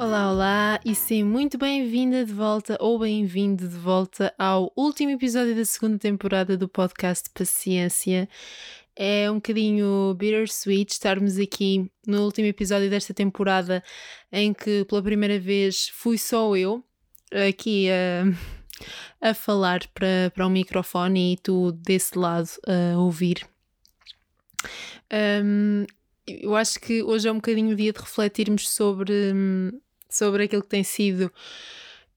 Olá, 0.00 0.30
olá 0.30 0.80
e 0.84 0.94
seja 0.94 1.24
muito 1.24 1.58
bem-vinda 1.58 2.24
de 2.24 2.32
volta 2.32 2.78
ou 2.80 3.00
bem-vindo 3.00 3.66
de 3.66 3.74
volta 3.74 4.32
ao 4.38 4.72
último 4.76 5.10
episódio 5.10 5.56
da 5.56 5.64
segunda 5.64 5.98
temporada 5.98 6.56
do 6.56 6.68
podcast 6.68 7.28
Paciência. 7.34 8.28
É 8.94 9.28
um 9.28 9.34
bocadinho 9.34 10.14
bittersweet 10.16 10.92
estarmos 10.92 11.36
aqui 11.36 11.90
no 12.06 12.22
último 12.22 12.46
episódio 12.46 12.88
desta 12.88 13.12
temporada 13.12 13.82
em 14.30 14.54
que 14.54 14.84
pela 14.84 15.02
primeira 15.02 15.36
vez 15.40 15.88
fui 15.88 16.16
só 16.16 16.56
eu 16.56 16.80
aqui 17.48 17.88
a, 17.90 19.30
a 19.30 19.34
falar 19.34 19.84
para, 19.88 20.30
para 20.32 20.46
o 20.46 20.50
microfone 20.50 21.32
e 21.32 21.36
tu 21.38 21.72
desse 21.72 22.16
lado 22.16 22.50
a 22.68 22.96
ouvir. 22.96 23.44
Um, 25.12 25.84
eu 26.28 26.54
acho 26.54 26.78
que 26.78 27.02
hoje 27.02 27.26
é 27.26 27.32
um 27.32 27.36
bocadinho 27.36 27.72
o 27.72 27.74
dia 27.74 27.92
de 27.92 27.98
refletirmos 27.98 28.68
sobre, 28.68 29.32
sobre 30.10 30.44
aquilo 30.44 30.62
que 30.62 30.68
tem 30.68 30.84
sido 30.84 31.32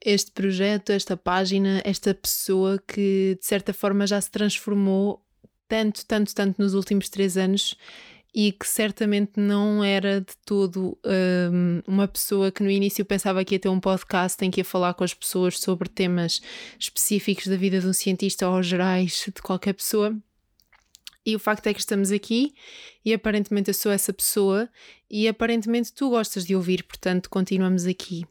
este 0.03 0.31
projeto, 0.31 0.91
esta 0.91 1.15
página, 1.15 1.81
esta 1.85 2.13
pessoa 2.13 2.81
que 2.87 3.37
de 3.39 3.45
certa 3.45 3.73
forma 3.73 4.07
já 4.07 4.19
se 4.19 4.31
transformou 4.31 5.23
tanto, 5.67 6.05
tanto, 6.05 6.33
tanto 6.33 6.61
nos 6.61 6.73
últimos 6.73 7.07
três 7.07 7.37
anos 7.37 7.77
e 8.33 8.51
que 8.51 8.67
certamente 8.67 9.33
não 9.35 9.83
era 9.83 10.21
de 10.21 10.35
todo 10.45 10.97
um, 11.05 11.81
uma 11.85 12.07
pessoa 12.07 12.51
que 12.51 12.63
no 12.63 12.69
início 12.69 13.05
pensava 13.05 13.43
que 13.43 13.55
ia 13.55 13.59
ter 13.59 13.69
um 13.69 13.79
podcast 13.79 14.43
em 14.43 14.49
que 14.49 14.61
ia 14.61 14.65
falar 14.65 14.93
com 14.93 15.03
as 15.03 15.13
pessoas 15.13 15.59
sobre 15.59 15.89
temas 15.89 16.41
específicos 16.79 17.47
da 17.47 17.55
vida 17.55 17.79
de 17.79 17.87
um 17.87 17.93
cientista 17.93 18.49
ou 18.49 18.63
gerais 18.63 19.25
de 19.33 19.41
qualquer 19.41 19.73
pessoa 19.73 20.17
e 21.25 21.35
o 21.35 21.39
facto 21.39 21.67
é 21.67 21.73
que 21.73 21.79
estamos 21.79 22.11
aqui 22.11 22.53
e 23.05 23.13
aparentemente 23.13 23.69
eu 23.69 23.73
sou 23.73 23.91
essa 23.91 24.11
pessoa 24.11 24.69
e 25.09 25.27
aparentemente 25.27 25.93
tu 25.93 26.09
gostas 26.09 26.45
de 26.45 26.55
ouvir, 26.55 26.83
portanto 26.83 27.29
continuamos 27.29 27.85
aqui. 27.85 28.25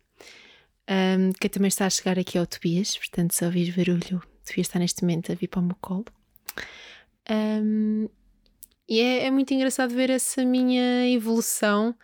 Um, 0.89 1.31
que 1.41 1.49
também 1.49 1.69
está 1.69 1.87
a 1.87 1.91
chegar 1.91 2.19
aqui 2.19 2.37
ao 2.37 2.47
Tobias, 2.47 2.99
portanto 2.99 3.33
se 3.33 3.45
ouvires 3.45 3.77
barulho, 3.77 4.21
Tobias 4.45 4.67
está 4.67 4.81
neste 4.81 5.03
momento 5.03 5.31
a 5.31 5.37
vir 5.37 5.47
para 5.47 5.61
o 5.61 5.63
meu 5.63 5.77
colo. 5.81 6.07
Um, 7.31 8.09
e 8.89 8.99
é, 9.01 9.27
é 9.27 9.31
muito 9.31 9.55
engraçado 9.55 9.95
ver 9.95 10.11
essa 10.11 10.45
minha 10.45 11.09
evolução 11.09 11.95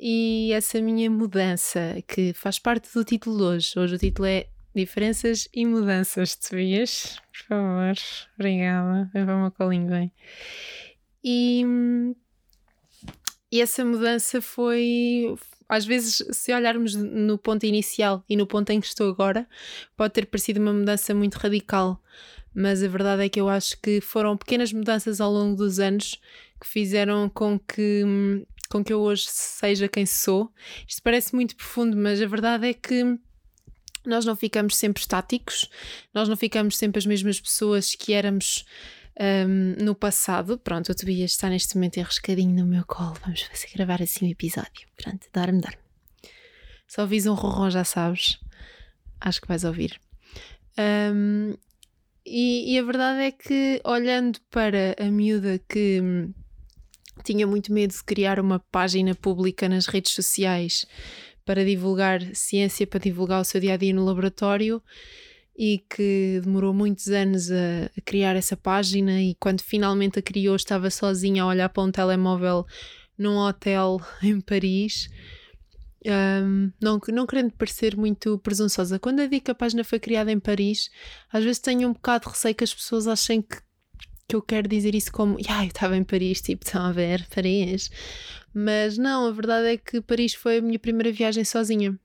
e 0.00 0.50
essa 0.54 0.80
minha 0.80 1.10
mudança 1.10 2.02
que 2.08 2.32
faz 2.32 2.58
parte 2.58 2.88
do 2.94 3.04
título 3.04 3.44
hoje. 3.44 3.78
Hoje 3.78 3.96
o 3.96 3.98
título 3.98 4.26
é 4.26 4.46
Diferenças 4.74 5.48
e 5.52 5.66
mudanças, 5.66 6.36
Tobias. 6.36 7.18
Por 7.32 7.46
favor, 7.48 7.94
obrigada. 8.38 9.10
Para 9.12 9.36
o 9.36 9.40
meu 9.40 9.50
colinho 9.50 9.88
bem. 9.88 10.12
E, 11.24 11.64
e 13.50 13.60
essa 13.60 13.84
mudança 13.84 14.40
foi. 14.40 15.34
Às 15.68 15.84
vezes, 15.84 16.24
se 16.32 16.52
olharmos 16.52 16.94
no 16.94 17.38
ponto 17.38 17.64
inicial 17.64 18.24
e 18.28 18.36
no 18.36 18.46
ponto 18.46 18.70
em 18.70 18.80
que 18.80 18.86
estou 18.86 19.08
agora, 19.08 19.46
pode 19.96 20.14
ter 20.14 20.26
parecido 20.26 20.60
uma 20.60 20.72
mudança 20.72 21.14
muito 21.14 21.36
radical. 21.36 22.00
Mas 22.54 22.82
a 22.82 22.88
verdade 22.88 23.24
é 23.24 23.28
que 23.28 23.40
eu 23.40 23.48
acho 23.48 23.80
que 23.80 24.00
foram 24.00 24.36
pequenas 24.36 24.72
mudanças 24.72 25.20
ao 25.20 25.32
longo 25.32 25.56
dos 25.56 25.78
anos 25.78 26.20
que 26.60 26.66
fizeram 26.66 27.28
com 27.28 27.58
que, 27.58 28.02
com 28.68 28.84
que 28.84 28.92
eu 28.92 29.00
hoje 29.00 29.26
seja 29.28 29.88
quem 29.88 30.04
sou. 30.04 30.52
Isto 30.86 31.02
parece 31.02 31.34
muito 31.34 31.54
profundo, 31.54 31.96
mas 31.96 32.20
a 32.20 32.26
verdade 32.26 32.68
é 32.68 32.74
que 32.74 33.18
nós 34.04 34.24
não 34.24 34.34
ficamos 34.36 34.76
sempre 34.76 35.00
estáticos, 35.00 35.68
nós 36.14 36.28
não 36.28 36.36
ficamos 36.36 36.76
sempre 36.76 36.98
as 36.98 37.06
mesmas 37.06 37.40
pessoas 37.40 37.94
que 37.94 38.12
éramos 38.12 38.64
um, 39.20 39.84
no 39.84 39.94
passado. 39.94 40.58
Pronto, 40.58 40.90
o 40.90 40.94
Tobias 40.94 41.32
está 41.32 41.48
neste 41.48 41.74
momento 41.74 41.98
enroscadinho 41.98 42.54
no 42.54 42.66
meu 42.66 42.84
colo. 42.84 43.16
Vamos 43.22 43.42
fazer 43.42 43.68
gravar 43.74 44.02
assim 44.02 44.26
um 44.26 44.30
episódio. 44.30 44.88
Pronto, 44.96 45.26
dorme, 45.32 45.60
dorme. 45.60 45.78
Se 46.86 47.00
ouvis 47.00 47.26
um 47.26 47.34
ronron, 47.34 47.70
já 47.70 47.84
sabes. 47.84 48.38
Acho 49.20 49.40
que 49.40 49.48
vais 49.48 49.64
ouvir. 49.64 50.00
Um, 50.78 51.54
e, 52.24 52.74
e, 52.74 52.78
a 52.78 52.82
verdade 52.82 53.20
é 53.20 53.30
que, 53.30 53.80
olhando 53.84 54.40
para 54.50 54.94
a 54.98 55.10
miúda 55.10 55.60
que 55.68 56.00
hum, 56.00 56.32
tinha 57.24 57.46
muito 57.46 57.72
medo 57.72 57.92
de 57.92 58.02
criar 58.02 58.40
uma 58.40 58.58
página 58.58 59.14
pública 59.14 59.68
nas 59.68 59.86
redes 59.86 60.12
sociais 60.12 60.86
para 61.50 61.64
divulgar 61.64 62.22
ciência, 62.32 62.86
para 62.86 63.00
divulgar 63.00 63.40
o 63.40 63.44
seu 63.44 63.60
dia 63.60 63.74
a 63.74 63.76
dia 63.76 63.92
no 63.92 64.04
laboratório 64.04 64.80
e 65.58 65.82
que 65.90 66.40
demorou 66.44 66.72
muitos 66.72 67.08
anos 67.08 67.50
a, 67.50 67.90
a, 67.98 68.00
criar 68.04 68.36
essa 68.36 68.56
página 68.56 69.20
e 69.20 69.34
quando 69.34 69.60
finalmente 69.60 70.16
a 70.16 70.22
criou 70.22 70.54
estava 70.54 70.88
sozinha 70.90 71.42
a 71.42 71.46
olhar 71.48 71.68
para 71.68 71.82
um 71.82 71.90
telemóvel 71.90 72.64
num 73.18 73.36
hotel 73.36 74.00
em 74.22 74.40
Paris. 74.40 75.08
Um, 76.06 76.70
não, 76.80 77.00
não 77.08 77.26
querendo 77.26 77.50
parecer 77.50 77.96
muito 77.96 78.38
presunçosa, 78.38 79.00
quando 79.00 79.18
eu 79.18 79.26
digo 79.26 79.46
que 79.46 79.50
a 79.50 79.54
página 79.56 79.82
foi 79.82 79.98
criada 79.98 80.30
em 80.30 80.38
Paris, 80.38 80.88
às 81.32 81.42
vezes 81.42 81.58
tenho 81.58 81.88
um 81.88 81.92
bocado 81.92 82.26
de 82.26 82.30
receio 82.30 82.54
que 82.54 82.62
as 82.62 82.72
pessoas 82.72 83.08
achem 83.08 83.42
que, 83.42 83.58
que 84.28 84.36
eu 84.36 84.40
quero 84.40 84.68
dizer 84.68 84.94
isso 84.94 85.10
como, 85.10 85.36
ah, 85.48 85.64
eu 85.64 85.68
estava 85.68 85.96
em 85.96 86.04
Paris, 86.04 86.40
tipo, 86.40 86.64
estão 86.64 86.84
a 86.84 86.92
ver, 86.92 87.26
Paris. 87.26 87.90
Mas 88.52 88.98
não, 88.98 89.26
a 89.26 89.30
verdade 89.30 89.68
é 89.68 89.76
que 89.76 90.00
Paris 90.00 90.34
foi 90.34 90.58
a 90.58 90.62
minha 90.62 90.78
primeira 90.78 91.12
viagem 91.12 91.44
sozinha. 91.44 91.98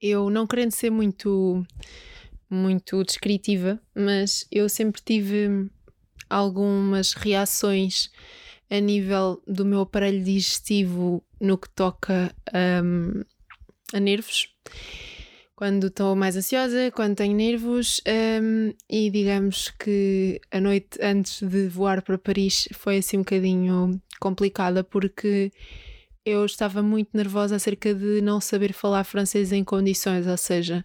Eu 0.00 0.28
não 0.28 0.46
querendo 0.46 0.72
ser 0.72 0.90
muito 0.90 1.64
muito 2.50 3.02
descritiva, 3.02 3.80
mas 3.94 4.46
eu 4.50 4.68
sempre 4.68 5.00
tive 5.04 5.68
algumas 6.28 7.12
reações 7.12 8.10
a 8.70 8.80
nível 8.80 9.42
do 9.46 9.64
meu 9.64 9.80
aparelho 9.82 10.22
digestivo 10.22 11.22
no 11.40 11.58
que 11.58 11.68
toca 11.70 12.34
um, 12.82 13.22
a 13.92 14.00
nervos. 14.00 14.48
Quando 15.54 15.86
estou 15.86 16.16
mais 16.16 16.36
ansiosa, 16.36 16.90
quando 16.90 17.16
tenho 17.16 17.34
nervos, 17.34 18.00
um, 18.42 18.72
e 18.90 19.08
digamos 19.10 19.68
que 19.78 20.40
a 20.50 20.60
noite 20.60 20.98
antes 21.00 21.40
de 21.42 21.68
voar 21.68 22.02
para 22.02 22.18
Paris 22.18 22.68
foi 22.72 22.98
assim 22.98 23.18
um 23.18 23.20
bocadinho 23.20 24.02
complicada 24.20 24.82
porque 24.84 25.52
eu 26.24 26.44
estava 26.44 26.82
muito 26.82 27.10
nervosa 27.14 27.56
acerca 27.56 27.94
de 27.94 28.20
não 28.22 28.40
saber 28.40 28.72
falar 28.72 29.04
francês 29.04 29.52
em 29.52 29.62
condições, 29.62 30.26
ou 30.26 30.36
seja, 30.36 30.84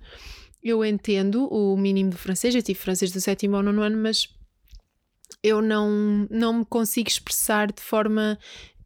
eu 0.61 0.83
entendo 0.83 1.47
o 1.47 1.77
mínimo 1.77 2.09
de 2.09 2.17
francês, 2.17 2.53
eu 2.53 2.61
tive 2.61 2.79
francês 2.79 3.11
do 3.11 3.21
sétimo 3.21 3.55
ao 3.55 3.63
nono 3.63 3.81
ano, 3.81 3.97
mas 3.97 4.27
eu 5.41 5.61
não, 5.61 6.27
não 6.29 6.59
me 6.59 6.65
consigo 6.65 7.07
expressar 7.07 7.71
de 7.71 7.81
forma 7.81 8.37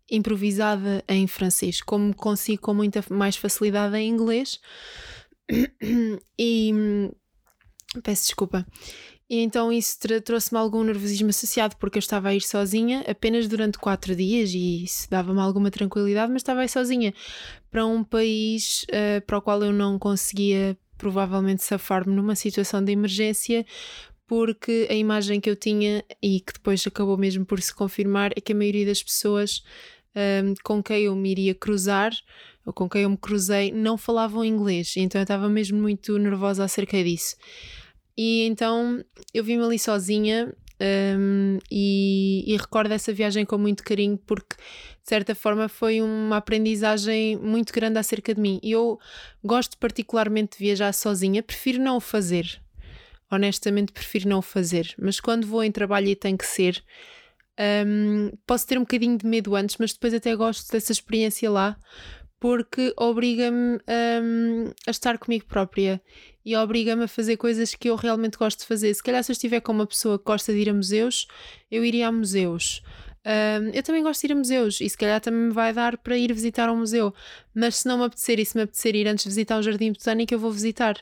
improvisada 0.09 1.04
em 1.08 1.25
francês, 1.25 1.81
como 1.81 2.16
consigo 2.16 2.62
com 2.62 2.74
muita 2.74 3.04
mais 3.10 3.36
facilidade 3.36 3.98
em 3.98 4.10
inglês. 4.10 4.60
E 6.38 6.72
peço 8.02 8.24
desculpa. 8.24 8.66
E 9.33 9.39
então 9.39 9.73
isso 9.73 9.97
trouxe-me 10.23 10.59
algum 10.59 10.83
nervosismo 10.83 11.31
associado, 11.31 11.75
porque 11.77 11.97
eu 11.97 11.99
estava 11.99 12.29
a 12.29 12.35
ir 12.35 12.41
sozinha 12.41 13.03
apenas 13.07 13.47
durante 13.47 13.79
quatro 13.79 14.16
dias 14.16 14.51
e 14.53 14.83
isso 14.83 15.09
dava-me 15.09 15.39
alguma 15.39 15.71
tranquilidade, 15.71 16.31
mas 16.31 16.44
estava 16.44 16.61
aí 16.61 16.69
sozinha 16.69 17.11
para 17.71 17.83
um 17.83 18.03
país 18.03 18.85
uh, 18.89 19.25
para 19.25 19.39
o 19.39 19.41
qual 19.41 19.63
eu 19.63 19.73
não 19.73 19.97
conseguia 19.97 20.77
provavelmente 20.99 21.63
safar-me 21.63 22.13
numa 22.16 22.35
situação 22.35 22.83
de 22.83 22.91
emergência, 22.91 23.66
porque 24.27 24.85
a 24.88 24.94
imagem 24.94 25.41
que 25.41 25.50
eu 25.50 25.55
tinha 25.55 26.05
e 26.21 26.39
que 26.39 26.53
depois 26.53 26.85
acabou 26.85 27.17
mesmo 27.17 27.44
por 27.44 27.59
se 27.59 27.73
confirmar 27.73 28.33
é 28.35 28.39
que 28.39 28.51
a 28.51 28.55
maioria 28.55 28.85
das 28.85 29.01
pessoas 29.01 29.63
um, 30.15 30.19
ehm, 30.19 30.53
com 30.63 30.83
quem 30.83 31.05
eu 31.05 31.15
me 31.15 31.31
iria 31.31 31.55
cruzar 31.55 32.11
ou 32.63 32.71
com 32.71 32.88
quem 32.88 33.01
eu 33.01 33.09
me 33.09 33.17
cruzei 33.17 33.71
não 33.71 33.97
falavam 33.97 34.45
inglês, 34.45 34.94
então 34.95 35.19
eu 35.19 35.23
estava 35.23 35.50
mesmo 35.50 35.81
muito 35.81 36.19
nervosa 36.19 36.63
acerca 36.63 37.03
disso. 37.03 37.35
E 38.18 38.46
então 38.46 39.03
eu 39.34 39.44
vim 39.44 39.59
ali 39.59 39.79
sozinha 39.79 40.53
um, 41.18 41.59
e, 41.71 42.44
e, 42.45 42.57
recordo 42.57 42.92
essa 42.92 43.13
viagem 43.13 43.45
com 43.45 43.57
muito 43.57 43.83
carinho 43.83 44.18
porque 44.18 44.56
de 44.57 45.10
certa 45.10 45.33
forma 45.33 45.69
foi 45.69 46.01
uma 46.01 46.38
aprendizagem 46.38 47.38
muito 47.38 47.71
grande 47.71 47.98
acerca 48.00 48.33
de 48.33 48.42
mim. 48.42 48.60
Eu 48.62 49.00
gosto 49.44 49.77
particularmente 49.77 50.57
de 50.57 50.63
viajar 50.63 50.94
sozinha, 50.94 51.44
prefiro 51.44 51.81
não 51.81 51.98
o 51.98 52.01
fazer. 52.01 52.62
Honestamente, 53.31 53.92
prefiro 53.92 54.30
não 54.30 54.39
o 54.39 54.42
fazer. 54.42 54.94
Mas 54.98 55.19
quando 55.19 55.48
vou 55.48 55.63
em 55.63 55.71
trabalho 55.71 56.07
e 56.07 56.15
tem 56.15 56.38
que 56.38 56.45
ser, 56.45 56.83
um, 57.88 58.31
posso 58.45 58.68
ter 58.68 58.77
um 58.77 58.81
bocadinho 58.81 59.18
de 59.18 59.25
medo 59.25 59.56
antes, 59.56 59.77
mas 59.80 59.94
depois 59.94 60.13
até 60.13 60.36
gosto 60.36 60.71
dessa 60.71 60.92
experiência 60.92 61.50
lá 61.50 61.77
porque 62.44 62.94
obriga-me 62.98 63.80
um, 64.22 64.66
a 64.86 64.92
estar 64.92 65.18
comigo 65.18 65.45
própria 65.45 66.01
e 66.44 66.57
obriga-me 66.57 67.06
a 67.06 67.07
fazer 67.07 67.38
coisas 67.38 67.74
que 67.74 67.90
eu 67.90 67.95
realmente 67.95 68.38
gosto 68.38 68.60
de 68.60 68.66
fazer. 68.66 68.94
Se 68.94 69.01
calhar, 69.01 69.24
se 69.24 69.31
eu 69.31 69.34
estiver 69.34 69.62
com 69.62 69.72
uma 69.72 69.88
pessoa 69.88 70.19
que 70.19 70.25
gosta 70.25 70.51
de 70.51 70.60
ir 70.60 70.69
a 70.69 70.74
museus, 70.74 71.25
eu 71.72 71.86
iria 71.86 72.10
a 72.10 72.12
museus. 72.12 72.84
Um, 73.25 73.69
eu 73.69 73.81
também 73.81 74.04
gosto 74.04 74.19
de 74.19 74.28
ir 74.28 74.31
a 74.34 74.36
museus 74.36 74.81
e 74.81 74.90
se 74.90 74.98
calhar 74.98 75.22
também 75.22 75.40
me 75.40 75.54
vai 75.54 75.72
dar 75.72 75.98
para 75.98 76.18
ir 76.18 76.34
visitar 76.34 76.69
um 76.69 76.80
museu, 76.80 77.13
mas 77.56 77.78
se 77.78 77.88
não 77.88 78.00
me 78.00 78.04
apetecer 78.04 78.38
e 78.38 78.46
se 78.46 78.57
me 78.57 78.63
apetecer 78.63 78.94
ir 78.94 79.07
antes 79.07 79.24
de 79.24 79.30
visitar 79.30 79.57
um 79.57 79.63
jardim 79.63 79.94
botânico, 79.94 80.34
eu 80.34 80.39
vou 80.39 80.51
visitar. 80.51 81.00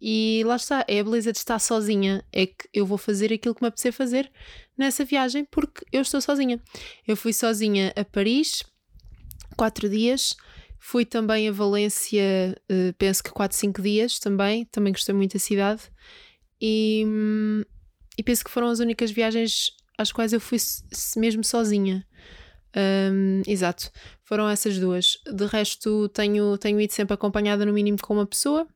E 0.00 0.44
lá 0.46 0.54
está, 0.54 0.84
é 0.86 1.00
a 1.00 1.02
beleza 1.02 1.32
de 1.32 1.38
estar 1.38 1.58
sozinha, 1.58 2.24
é 2.32 2.46
que 2.46 2.68
eu 2.72 2.86
vou 2.86 2.98
fazer 2.98 3.32
aquilo 3.32 3.56
que 3.56 3.62
me 3.62 3.66
apetecer 3.66 3.92
fazer 3.92 4.30
nessa 4.78 5.04
viagem 5.04 5.44
porque 5.44 5.84
eu 5.90 6.02
estou 6.02 6.20
sozinha. 6.20 6.62
Eu 7.04 7.16
fui 7.16 7.32
sozinha 7.32 7.92
a 7.96 8.04
Paris, 8.04 8.62
quatro 9.56 9.88
dias 9.88 10.36
Fui 10.86 11.06
também 11.06 11.48
a 11.48 11.52
Valência, 11.52 12.54
uh, 12.70 12.92
penso 12.98 13.24
que 13.24 13.30
4, 13.30 13.56
5 13.56 13.80
dias 13.80 14.18
também. 14.18 14.66
Também 14.66 14.92
gostei 14.92 15.14
muito 15.14 15.32
da 15.32 15.38
cidade. 15.38 15.80
E, 16.60 17.06
e 18.18 18.22
penso 18.22 18.44
que 18.44 18.50
foram 18.50 18.68
as 18.68 18.80
únicas 18.80 19.10
viagens 19.10 19.70
às 19.96 20.12
quais 20.12 20.34
eu 20.34 20.40
fui 20.40 20.58
mesmo 21.16 21.42
sozinha. 21.42 22.06
Um, 22.76 23.40
exato, 23.46 23.90
foram 24.24 24.46
essas 24.46 24.78
duas. 24.78 25.16
De 25.26 25.46
resto, 25.46 26.06
tenho, 26.10 26.58
tenho 26.58 26.78
ido 26.78 26.92
sempre 26.92 27.14
acompanhada, 27.14 27.64
no 27.64 27.72
mínimo, 27.72 27.96
com 28.02 28.12
uma 28.12 28.26
pessoa. 28.26 28.68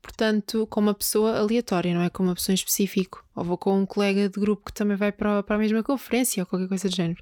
Portanto, 0.00 0.68
com 0.68 0.80
uma 0.80 0.94
pessoa 0.94 1.36
aleatória, 1.36 1.92
não 1.92 2.02
é 2.02 2.10
com 2.10 2.22
uma 2.22 2.36
pessoa 2.36 2.52
em 2.52 2.54
específico. 2.54 3.26
Ou 3.34 3.42
vou 3.42 3.58
com 3.58 3.76
um 3.76 3.86
colega 3.86 4.28
de 4.28 4.38
grupo 4.38 4.66
que 4.66 4.72
também 4.72 4.96
vai 4.96 5.10
para, 5.10 5.42
para 5.42 5.56
a 5.56 5.58
mesma 5.58 5.82
conferência 5.82 6.44
ou 6.44 6.46
qualquer 6.46 6.68
coisa 6.68 6.88
do 6.88 6.94
género. 6.94 7.20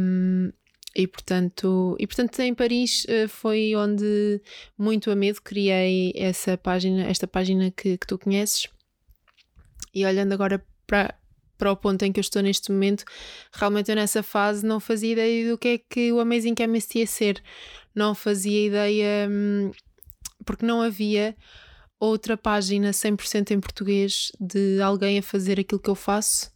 Um, 0.00 0.50
e 0.94 1.06
portanto, 1.06 1.96
e 1.98 2.06
portanto 2.06 2.38
em 2.40 2.54
Paris 2.54 3.04
uh, 3.04 3.28
foi 3.28 3.74
onde 3.74 4.40
muito 4.78 5.10
a 5.10 5.16
medo 5.16 5.42
criei 5.42 6.12
essa 6.14 6.56
página, 6.56 7.04
esta 7.04 7.26
página 7.26 7.70
que, 7.70 7.98
que 7.98 8.06
tu 8.06 8.18
conheces. 8.18 8.68
E 9.92 10.04
olhando 10.06 10.32
agora 10.32 10.64
para, 10.86 11.14
para 11.58 11.72
o 11.72 11.76
ponto 11.76 12.02
em 12.04 12.12
que 12.12 12.20
eu 12.20 12.22
estou 12.22 12.42
neste 12.42 12.70
momento, 12.70 13.04
realmente 13.52 13.90
eu 13.90 13.96
nessa 13.96 14.22
fase 14.22 14.64
não 14.64 14.78
fazia 14.78 15.12
ideia 15.12 15.50
do 15.50 15.58
que 15.58 15.68
é 15.68 15.78
que 15.78 16.12
o 16.12 16.20
Amazing 16.20 16.54
Chemist 16.56 16.96
ia 16.98 17.06
ser. 17.06 17.42
Não 17.94 18.14
fazia 18.14 18.66
ideia, 18.66 19.28
hum, 19.30 19.70
porque 20.44 20.66
não 20.66 20.80
havia 20.80 21.36
outra 21.98 22.36
página 22.36 22.90
100% 22.90 23.52
em 23.52 23.60
português 23.60 24.30
de 24.40 24.80
alguém 24.80 25.18
a 25.18 25.22
fazer 25.22 25.58
aquilo 25.60 25.80
que 25.80 25.90
eu 25.90 25.94
faço. 25.94 26.52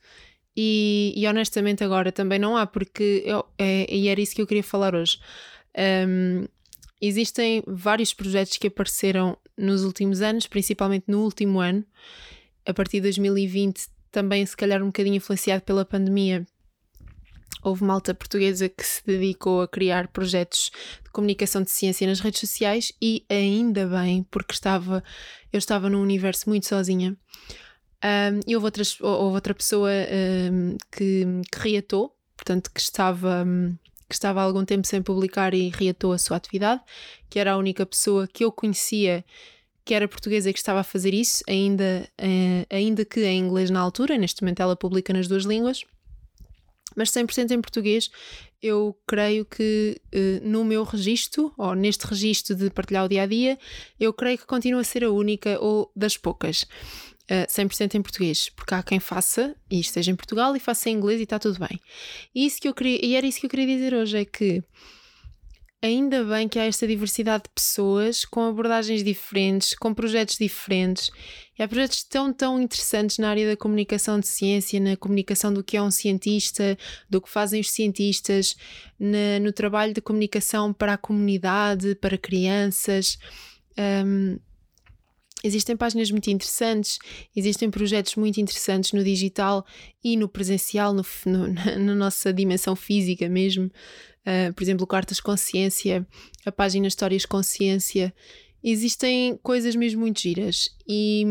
E, 0.61 1.15
e 1.17 1.25
honestamente 1.29 1.85
agora 1.85 2.11
também 2.11 2.37
não 2.37 2.57
há, 2.57 2.67
porque 2.67 3.23
eu, 3.25 3.47
é, 3.57 3.87
e 3.95 4.09
era 4.09 4.21
isso 4.21 4.35
que 4.35 4.43
eu 4.43 4.47
queria 4.47 4.65
falar 4.65 4.93
hoje. 4.93 5.21
Um, 5.79 6.49
existem 7.01 7.63
vários 7.65 8.13
projetos 8.13 8.57
que 8.57 8.67
apareceram 8.67 9.39
nos 9.57 9.85
últimos 9.85 10.21
anos, 10.21 10.49
principalmente 10.49 11.05
no 11.07 11.23
último 11.23 11.61
ano, 11.61 11.85
a 12.67 12.75
partir 12.75 12.97
de 12.97 13.03
2020 13.03 13.87
também 14.11 14.45
se 14.45 14.57
calhar 14.57 14.83
um 14.83 14.87
bocadinho 14.87 15.15
influenciado 15.15 15.63
pela 15.63 15.85
pandemia, 15.85 16.45
houve 17.63 17.85
malta 17.85 18.13
portuguesa 18.13 18.69
que 18.69 18.85
se 18.85 19.07
dedicou 19.07 19.63
a 19.63 19.69
criar 19.69 20.09
projetos 20.09 20.73
de 21.05 21.11
comunicação 21.13 21.63
de 21.63 21.71
ciência 21.71 22.05
nas 22.05 22.19
redes 22.19 22.41
sociais 22.41 22.93
e 23.01 23.25
ainda 23.29 23.87
bem, 23.87 24.27
porque 24.29 24.55
estava, 24.55 25.05
eu 25.53 25.59
estava 25.59 25.89
num 25.89 26.03
universo 26.03 26.49
muito 26.49 26.67
sozinha. 26.67 27.17
Um, 28.05 28.41
e 28.47 28.55
houve, 28.55 28.67
outras, 28.67 29.01
houve 29.01 29.35
outra 29.35 29.55
pessoa 29.55 29.91
um, 29.91 30.77
que, 30.91 31.27
que 31.51 31.59
reatou, 31.59 32.15
portanto, 32.37 32.71
que 32.73 32.81
estava, 32.81 33.45
que 34.09 34.15
estava 34.15 34.41
há 34.41 34.45
algum 34.45 34.65
tempo 34.65 34.87
sem 34.87 35.03
publicar 35.03 35.53
e 35.53 35.71
reatou 35.71 36.13
a 36.13 36.19
sua 36.19 36.37
atividade, 36.37 36.81
que 37.29 37.39
era 37.39 37.53
a 37.53 37.57
única 37.57 37.85
pessoa 37.85 38.29
que 38.29 38.45
eu 38.45 38.53
conhecia 38.53 39.25
que 39.85 39.95
era 39.95 40.07
portuguesa 40.07 40.51
e 40.51 40.53
que 40.53 40.59
estava 40.59 40.81
a 40.81 40.85
fazer 40.85 41.15
isso, 41.15 41.43
ainda, 41.49 42.07
uh, 42.21 42.67
ainda 42.69 43.07
que 43.07 43.25
em 43.25 43.41
inglês 43.41 43.71
na 43.71 43.81
altura, 43.81 44.19
neste 44.19 44.43
momento 44.43 44.61
ela 44.61 44.77
publica 44.77 45.15
nas 45.15 45.27
duas 45.27 45.45
línguas, 45.45 45.83
mas 46.95 47.11
100% 47.11 47.53
em 47.53 47.61
português. 47.61 48.11
Eu 48.61 48.95
creio 49.07 49.47
que 49.47 49.99
uh, 50.15 50.47
no 50.47 50.63
meu 50.63 50.85
registro, 50.85 51.55
ou 51.57 51.75
neste 51.75 52.07
registro 52.07 52.55
de 52.55 52.69
partilhar 52.69 53.07
o 53.07 53.09
dia 53.09 53.23
a 53.23 53.27
dia, 53.27 53.59
eu 53.99 54.13
creio 54.13 54.37
que 54.37 54.45
continua 54.45 54.83
a 54.83 54.85
ser 54.85 55.05
a 55.05 55.11
única 55.11 55.59
ou 55.59 55.91
das 55.97 56.19
poucas. 56.19 56.67
Uh, 57.31 57.45
eh, 57.45 57.47
100% 57.47 57.95
em 57.95 58.03
português, 58.03 58.49
porque 58.49 58.75
há 58.75 58.83
quem 58.83 58.99
faça 58.99 59.55
e 59.71 59.79
esteja 59.79 60.11
em 60.11 60.17
Portugal 60.17 60.57
e 60.57 60.61
faça 60.61 60.89
em 60.89 60.95
inglês 60.95 61.21
e 61.21 61.25
está 61.25 61.39
tudo 61.39 61.59
bem. 61.59 61.79
E, 62.35 62.47
isso 62.47 62.61
que 62.61 62.69
eu 62.69 62.75
queria, 62.75 63.05
e 63.05 63.15
era 63.15 63.27
isso 63.27 63.41
que 63.41 63.47
eu 63.47 63.51
queria 63.51 63.67
dizer 63.67 63.93
hoje: 63.95 64.17
é 64.17 64.25
que 64.25 64.65
ainda 65.81 66.25
bem 66.25 66.49
que 66.49 66.59
há 66.59 66.65
esta 66.65 66.87
diversidade 66.87 67.45
de 67.45 67.51
pessoas 67.51 68.25
com 68.25 68.43
abordagens 68.43 69.05
diferentes, 69.05 69.75
com 69.75 69.95
projetos 69.95 70.37
diferentes. 70.37 71.11
E 71.59 71.63
há 71.63 71.69
projetos 71.69 72.03
tão, 72.05 72.33
tão 72.33 72.61
interessantes 72.61 73.19
na 73.19 73.31
área 73.31 73.49
da 73.49 73.57
comunicação 73.57 74.19
de 74.19 74.27
ciência, 74.27 74.81
na 74.81 74.97
comunicação 74.97 75.53
do 75.53 75.63
que 75.63 75.77
é 75.77 75.83
um 75.83 75.91
cientista, 75.91 76.77
do 77.09 77.21
que 77.21 77.31
fazem 77.31 77.61
os 77.61 77.71
cientistas, 77.71 78.57
na, 78.99 79.39
no 79.41 79.53
trabalho 79.53 79.93
de 79.93 80.01
comunicação 80.01 80.73
para 80.73 80.95
a 80.95 80.99
comunidade, 80.99 81.95
para 81.97 82.19
crianças. 82.19 83.19
Um, 83.79 84.39
Existem 85.45 85.77
páginas 85.77 86.11
muito 86.11 86.29
interessantes, 86.31 86.99
existem 87.35 87.71
projetos 87.71 88.17
muito 88.17 88.41
interessantes 88.41 88.93
no 88.93 89.05
digital 89.05 89.65
e 90.03 90.17
no 90.17 90.29
presencial, 90.29 90.93
no, 90.93 91.05
no 91.27 91.49
na 91.79 91.95
nossa 91.95 92.33
dimensão 92.33 92.75
física 92.75 93.29
mesmo. 93.29 93.67
Uh, 94.27 94.53
por 94.53 94.63
exemplo, 94.63 94.87
Cartas 94.87 95.21
Consciência, 95.21 96.07
a 96.45 96.51
página 96.51 96.89
Histórias 96.89 97.25
Consciência. 97.25 98.13
Existem 98.63 99.39
coisas 99.41 99.77
mesmo 99.77 100.01
muito 100.01 100.21
giras. 100.21 100.71
E, 100.87 101.25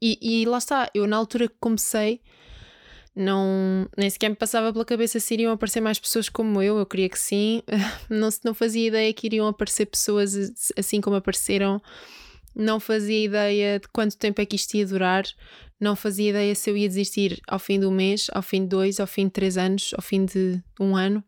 e, 0.00 0.42
e 0.42 0.46
lá 0.46 0.58
está, 0.58 0.88
eu 0.94 1.06
na 1.08 1.16
altura 1.16 1.48
que 1.48 1.56
comecei, 1.58 2.20
não, 3.16 3.88
nem 3.96 4.10
sequer 4.10 4.28
me 4.28 4.34
passava 4.36 4.72
pela 4.72 4.84
cabeça 4.84 5.20
se 5.20 5.34
iriam 5.34 5.52
aparecer 5.52 5.80
mais 5.80 5.98
pessoas 5.98 6.28
como 6.28 6.60
eu. 6.60 6.78
Eu 6.78 6.86
queria 6.86 7.08
que 7.08 7.18
sim. 7.18 7.62
Não, 8.10 8.28
não 8.44 8.54
fazia 8.54 8.88
ideia 8.88 9.12
que 9.12 9.26
iriam 9.26 9.46
aparecer 9.46 9.86
pessoas 9.86 10.34
assim 10.76 11.00
como 11.00 11.16
apareceram. 11.16 11.80
Não 12.54 12.78
fazia 12.78 13.24
ideia 13.24 13.80
de 13.80 13.88
quanto 13.88 14.16
tempo 14.16 14.40
é 14.40 14.46
que 14.46 14.56
isto 14.56 14.74
ia 14.74 14.86
durar. 14.86 15.24
Não 15.80 15.96
fazia 15.96 16.30
ideia 16.30 16.54
se 16.54 16.70
eu 16.70 16.76
ia 16.76 16.88
desistir 16.88 17.40
ao 17.48 17.58
fim 17.58 17.80
do 17.80 17.90
mês, 17.90 18.28
ao 18.32 18.42
fim 18.42 18.62
de 18.62 18.68
dois, 18.68 19.00
ao 19.00 19.06
fim 19.06 19.24
de 19.24 19.32
três 19.32 19.56
anos, 19.56 19.92
ao 19.94 20.02
fim 20.02 20.24
de 20.24 20.62
um 20.80 20.96
ano 20.96 21.22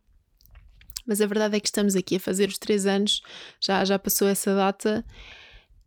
mas 1.06 1.20
a 1.20 1.26
verdade 1.26 1.56
é 1.56 1.60
que 1.60 1.68
estamos 1.68 1.94
aqui 1.94 2.16
a 2.16 2.20
fazer 2.20 2.48
os 2.48 2.58
três 2.58 2.84
anos, 2.84 3.22
já, 3.60 3.84
já 3.84 3.98
passou 3.98 4.26
essa 4.26 4.54
data 4.54 5.04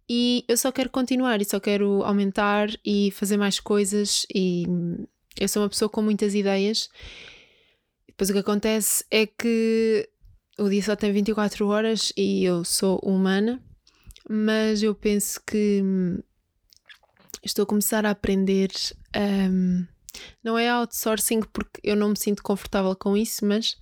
e 0.10 0.46
eu 0.48 0.58
só 0.58 0.72
quero 0.72 0.90
continuar 0.90 1.42
e 1.42 1.46
só 1.46 1.60
quero 1.60 2.04
aumentar 2.04 2.70
e 2.86 3.12
fazer 3.12 3.38
mais 3.38 3.60
coisas 3.60 4.26
e 4.34 4.66
eu 5.40 5.48
sou 5.48 5.62
uma 5.62 5.70
pessoa 5.70 5.90
com 5.90 6.02
muitas 6.02 6.34
ideias. 6.34 6.90
Depois 8.08 8.30
o 8.30 8.34
que 8.34 8.40
acontece 8.40 9.06
é 9.12 9.26
que 9.28 10.10
o 10.58 10.70
dia 10.70 10.82
só 10.82 10.96
tem 10.96 11.12
24 11.12 11.68
horas 11.68 12.12
e 12.18 12.44
eu 12.44 12.64
sou 12.64 12.98
humana, 13.00 13.62
mas 14.31 14.84
eu 14.84 14.94
penso 14.94 15.42
que 15.44 15.84
estou 17.44 17.64
a 17.64 17.66
começar 17.66 18.06
a 18.06 18.12
aprender. 18.12 18.70
Um, 19.18 19.88
não 20.44 20.58
é 20.58 20.70
outsourcing 20.70 21.42
porque 21.52 21.80
eu 21.83 21.95
não 21.95 22.09
me 22.09 22.18
sinto 22.18 22.44
confortável 22.44 22.95
com 22.95 23.18
isso, 23.18 23.44
mas 23.44 23.76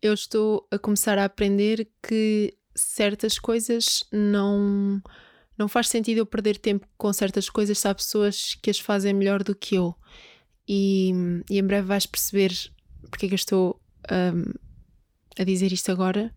eu 0.00 0.14
estou 0.14 0.66
a 0.70 0.78
começar 0.78 1.18
a 1.18 1.24
aprender 1.24 1.88
que 2.00 2.54
certas 2.74 3.36
coisas 3.38 4.04
não 4.12 5.02
não 5.56 5.66
faz 5.66 5.88
sentido 5.88 6.18
eu 6.18 6.26
perder 6.26 6.56
tempo 6.56 6.86
com 6.96 7.12
certas 7.12 7.50
coisas 7.50 7.80
se 7.80 7.88
há 7.88 7.92
pessoas 7.92 8.54
que 8.62 8.70
as 8.70 8.78
fazem 8.78 9.12
melhor 9.12 9.42
do 9.42 9.56
que 9.56 9.74
eu 9.74 9.92
e, 10.68 11.10
e 11.50 11.58
em 11.58 11.66
breve 11.66 11.88
vais 11.88 12.06
perceber 12.06 12.52
porque 13.10 13.26
é 13.26 13.28
que 13.28 13.34
eu 13.34 13.36
estou 13.36 13.82
um, 14.08 14.52
a 15.36 15.42
dizer 15.42 15.72
isto 15.72 15.90
agora 15.90 16.32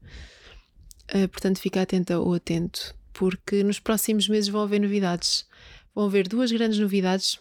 uh, 1.13 1.27
portanto 1.27 1.59
fica 1.59 1.83
atenta 1.83 2.19
ou 2.19 2.33
atento 2.33 2.95
porque 3.13 3.63
nos 3.63 3.79
próximos 3.79 4.27
meses 4.27 4.49
vão 4.49 4.61
haver 4.61 4.79
novidades 4.79 5.45
vão 5.93 6.05
haver 6.05 6.27
duas 6.27 6.51
grandes 6.51 6.79
novidades 6.79 7.35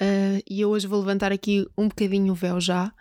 uh, 0.00 0.42
e 0.48 0.60
eu 0.60 0.70
hoje 0.70 0.86
vou 0.86 1.00
levantar 1.00 1.32
aqui 1.32 1.66
um 1.76 1.88
bocadinho 1.88 2.32
o 2.32 2.36
véu 2.36 2.60
já 2.60 2.92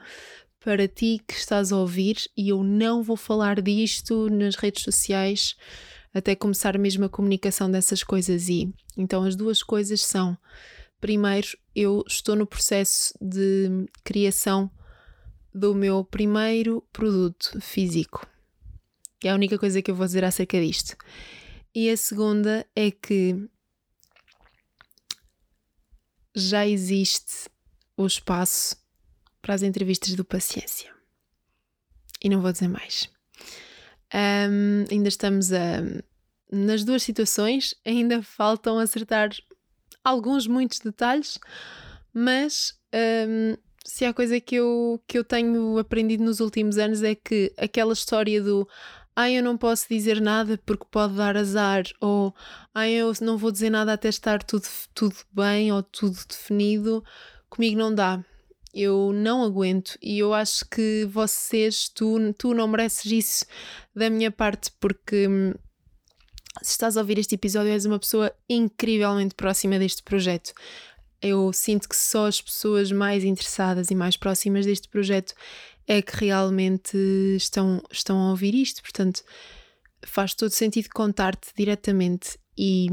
para 0.59 0.87
ti 0.87 1.21
que 1.25 1.33
estás 1.33 1.71
a 1.71 1.77
ouvir, 1.77 2.17
e 2.35 2.49
eu 2.49 2.63
não 2.63 3.01
vou 3.01 3.15
falar 3.15 3.61
disto 3.61 4.29
nas 4.29 4.55
redes 4.55 4.83
sociais 4.83 5.55
até 6.13 6.35
começar 6.35 6.77
mesmo 6.77 7.05
a 7.05 7.09
comunicação 7.09 7.71
dessas 7.71 8.03
coisas. 8.03 8.49
E 8.49 8.73
então 8.97 9.23
as 9.23 9.35
duas 9.35 9.63
coisas 9.63 10.01
são: 10.01 10.37
primeiro, 10.99 11.47
eu 11.75 12.03
estou 12.07 12.35
no 12.35 12.45
processo 12.45 13.13
de 13.21 13.87
criação 14.03 14.69
do 15.53 15.73
meu 15.73 16.03
primeiro 16.03 16.83
produto 16.91 17.59
físico. 17.61 18.27
É 19.23 19.29
a 19.29 19.35
única 19.35 19.57
coisa 19.57 19.81
que 19.81 19.91
eu 19.91 19.95
vou 19.95 20.05
dizer 20.05 20.23
acerca 20.23 20.59
disto. 20.59 20.95
E 21.75 21.89
a 21.89 21.97
segunda 21.97 22.65
é 22.75 22.89
que 22.89 23.49
já 26.35 26.65
existe 26.65 27.49
o 27.97 28.05
espaço 28.05 28.77
para 29.41 29.53
as 29.53 29.61
entrevistas 29.61 30.15
do 30.15 30.23
Paciência. 30.23 30.93
E 32.23 32.29
não 32.29 32.41
vou 32.41 32.51
dizer 32.51 32.67
mais. 32.67 33.09
Um, 34.13 34.85
ainda 34.91 35.09
estamos 35.09 35.51
a, 35.53 35.81
nas 36.51 36.83
duas 36.83 37.03
situações, 37.03 37.75
ainda 37.85 38.23
faltam 38.23 38.79
acertar 38.79 39.29
alguns, 40.03 40.47
muitos 40.47 40.79
detalhes, 40.79 41.37
mas 42.13 42.73
um, 43.27 43.55
se 43.85 44.05
há 44.05 44.13
coisa 44.13 44.39
que 44.39 44.55
eu, 44.55 45.01
que 45.07 45.17
eu 45.17 45.23
tenho 45.23 45.77
aprendido 45.77 46.23
nos 46.23 46.39
últimos 46.39 46.77
anos 46.77 47.03
é 47.03 47.15
que 47.15 47.53
aquela 47.57 47.93
história 47.93 48.41
do 48.41 48.67
ai, 49.19 49.37
eu 49.37 49.43
não 49.43 49.57
posso 49.57 49.85
dizer 49.89 50.21
nada 50.21 50.57
porque 50.65 50.85
pode 50.89 51.15
dar 51.15 51.35
azar, 51.35 51.83
ou 51.99 52.33
ai, 52.73 52.93
eu 52.93 53.11
não 53.19 53.37
vou 53.37 53.51
dizer 53.51 53.69
nada 53.69 53.91
até 53.91 54.07
estar 54.07 54.41
tudo, 54.41 54.65
tudo 54.93 55.15
bem 55.29 55.73
ou 55.73 55.83
tudo 55.83 56.17
definido, 56.25 57.03
comigo 57.49 57.77
não 57.77 57.93
dá. 57.93 58.23
Eu 58.73 59.11
não 59.11 59.43
aguento. 59.43 59.97
E 60.01 60.19
eu 60.19 60.33
acho 60.33 60.63
que 60.69 61.05
vocês, 61.11 61.89
tu, 61.89 62.33
tu 62.37 62.53
não 62.53 62.67
mereces 62.67 63.11
isso 63.11 63.45
da 63.93 64.09
minha 64.09 64.31
parte, 64.31 64.71
porque 64.79 65.27
hum, 65.27 65.53
se 66.61 66.71
estás 66.71 66.95
a 66.95 67.01
ouvir 67.01 67.17
este 67.17 67.35
episódio, 67.35 67.73
és 67.73 67.85
uma 67.85 67.99
pessoa 67.99 68.33
incrivelmente 68.47 69.35
próxima 69.35 69.77
deste 69.77 70.01
projeto. 70.01 70.53
Eu 71.21 71.51
sinto 71.51 71.89
que 71.89 71.95
só 71.97 72.27
as 72.27 72.39
pessoas 72.39 72.89
mais 72.89 73.25
interessadas 73.25 73.91
e 73.91 73.95
mais 73.95 74.15
próximas 74.15 74.65
deste 74.65 74.87
projeto 74.87 75.33
é 75.89 76.03
que 76.03 76.23
realmente 76.23 76.95
estão, 77.35 77.81
estão 77.91 78.15
a 78.21 78.29
ouvir 78.29 78.53
isto. 78.53 78.79
Portanto, 78.83 79.23
faz 80.05 80.35
todo 80.35 80.51
sentido 80.51 80.87
contar-te 80.93 81.49
diretamente 81.57 82.37
e 82.55 82.89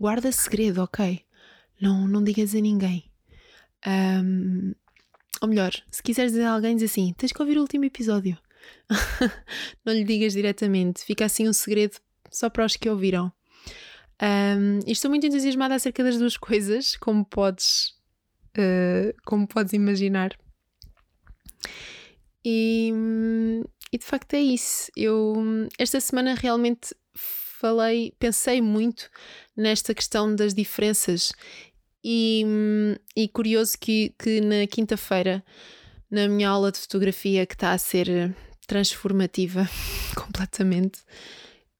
guarda 0.00 0.32
segredo, 0.32 0.82
ok? 0.82 1.20
Não, 1.78 2.08
não 2.08 2.24
digas 2.24 2.54
a 2.54 2.60
ninguém. 2.60 3.04
Um, 3.86 4.74
ou 5.42 5.48
melhor, 5.48 5.72
se 5.90 6.02
quiseres 6.02 6.32
dizer 6.32 6.44
a 6.44 6.52
alguém, 6.52 6.74
diz 6.74 6.90
assim: 6.90 7.12
tens 7.18 7.32
que 7.32 7.42
ouvir 7.42 7.58
o 7.58 7.60
último 7.60 7.84
episódio. 7.84 8.38
não 9.84 9.92
lhe 9.92 10.04
digas 10.04 10.32
diretamente, 10.32 11.04
fica 11.04 11.26
assim 11.26 11.46
um 11.46 11.52
segredo 11.52 11.98
só 12.30 12.48
para 12.48 12.64
os 12.64 12.76
que 12.76 12.88
ouviram. 12.88 13.30
Um, 14.22 14.80
estou 14.86 15.10
muito 15.10 15.26
entusiasmada 15.26 15.74
acerca 15.74 16.02
das 16.02 16.18
duas 16.18 16.38
coisas, 16.38 16.96
como 16.96 17.26
podes, 17.26 17.94
uh, 18.56 19.14
como 19.26 19.46
podes 19.46 19.74
imaginar. 19.74 20.36
E, 22.50 22.90
e 23.92 23.98
de 23.98 24.04
facto 24.06 24.32
é 24.32 24.40
isso. 24.40 24.90
Eu 24.96 25.68
esta 25.78 26.00
semana 26.00 26.34
realmente 26.34 26.96
falei, 27.14 28.14
pensei 28.18 28.62
muito 28.62 29.10
nesta 29.54 29.94
questão 29.94 30.34
das 30.34 30.54
diferenças 30.54 31.30
e, 32.02 32.46
e 33.14 33.28
curioso 33.28 33.76
que, 33.78 34.14
que 34.18 34.40
na 34.40 34.66
quinta-feira, 34.66 35.44
na 36.10 36.26
minha 36.26 36.48
aula 36.48 36.72
de 36.72 36.78
fotografia, 36.78 37.44
que 37.44 37.52
está 37.52 37.72
a 37.72 37.78
ser 37.78 38.34
transformativa 38.66 39.68
completamente, 40.16 41.00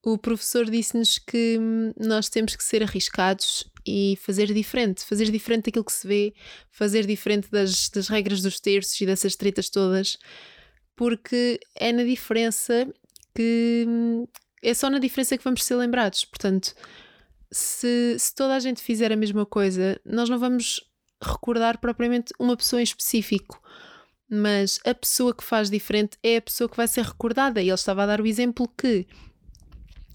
o 0.02 0.18
professor 0.18 0.68
disse-nos 0.68 1.18
que 1.18 1.58
nós 1.98 2.28
temos 2.28 2.54
que 2.54 2.62
ser 2.62 2.82
arriscados 2.82 3.66
e 3.86 4.18
fazer 4.20 4.52
diferente, 4.52 5.02
fazer 5.02 5.30
diferente 5.30 5.66
daquilo 5.66 5.84
que 5.84 5.92
se 5.92 6.06
vê, 6.06 6.34
fazer 6.70 7.06
diferente 7.06 7.50
das, 7.50 7.88
das 7.88 8.08
regras 8.08 8.42
dos 8.42 8.60
terços 8.60 9.00
e 9.00 9.06
dessas 9.06 9.34
tretas 9.34 9.70
todas, 9.70 10.18
porque 10.98 11.60
é 11.76 11.92
na 11.92 12.02
diferença 12.02 12.92
que 13.32 13.86
é 14.60 14.74
só 14.74 14.90
na 14.90 14.98
diferença 14.98 15.38
que 15.38 15.44
vamos 15.44 15.62
ser 15.62 15.76
lembrados. 15.76 16.24
Portanto, 16.24 16.74
se, 17.52 18.16
se 18.18 18.34
toda 18.34 18.56
a 18.56 18.58
gente 18.58 18.82
fizer 18.82 19.12
a 19.12 19.16
mesma 19.16 19.46
coisa, 19.46 19.98
nós 20.04 20.28
não 20.28 20.40
vamos 20.40 20.84
recordar 21.22 21.78
propriamente 21.78 22.32
uma 22.36 22.56
pessoa 22.56 22.80
em 22.80 22.82
específico, 22.82 23.62
mas 24.28 24.80
a 24.84 24.92
pessoa 24.92 25.32
que 25.32 25.44
faz 25.44 25.70
diferente 25.70 26.18
é 26.20 26.38
a 26.38 26.42
pessoa 26.42 26.68
que 26.68 26.76
vai 26.76 26.88
ser 26.88 27.04
recordada. 27.04 27.62
E 27.62 27.68
ele 27.68 27.74
estava 27.74 28.02
a 28.02 28.06
dar 28.06 28.20
o 28.20 28.26
exemplo 28.26 28.66
que 28.76 29.06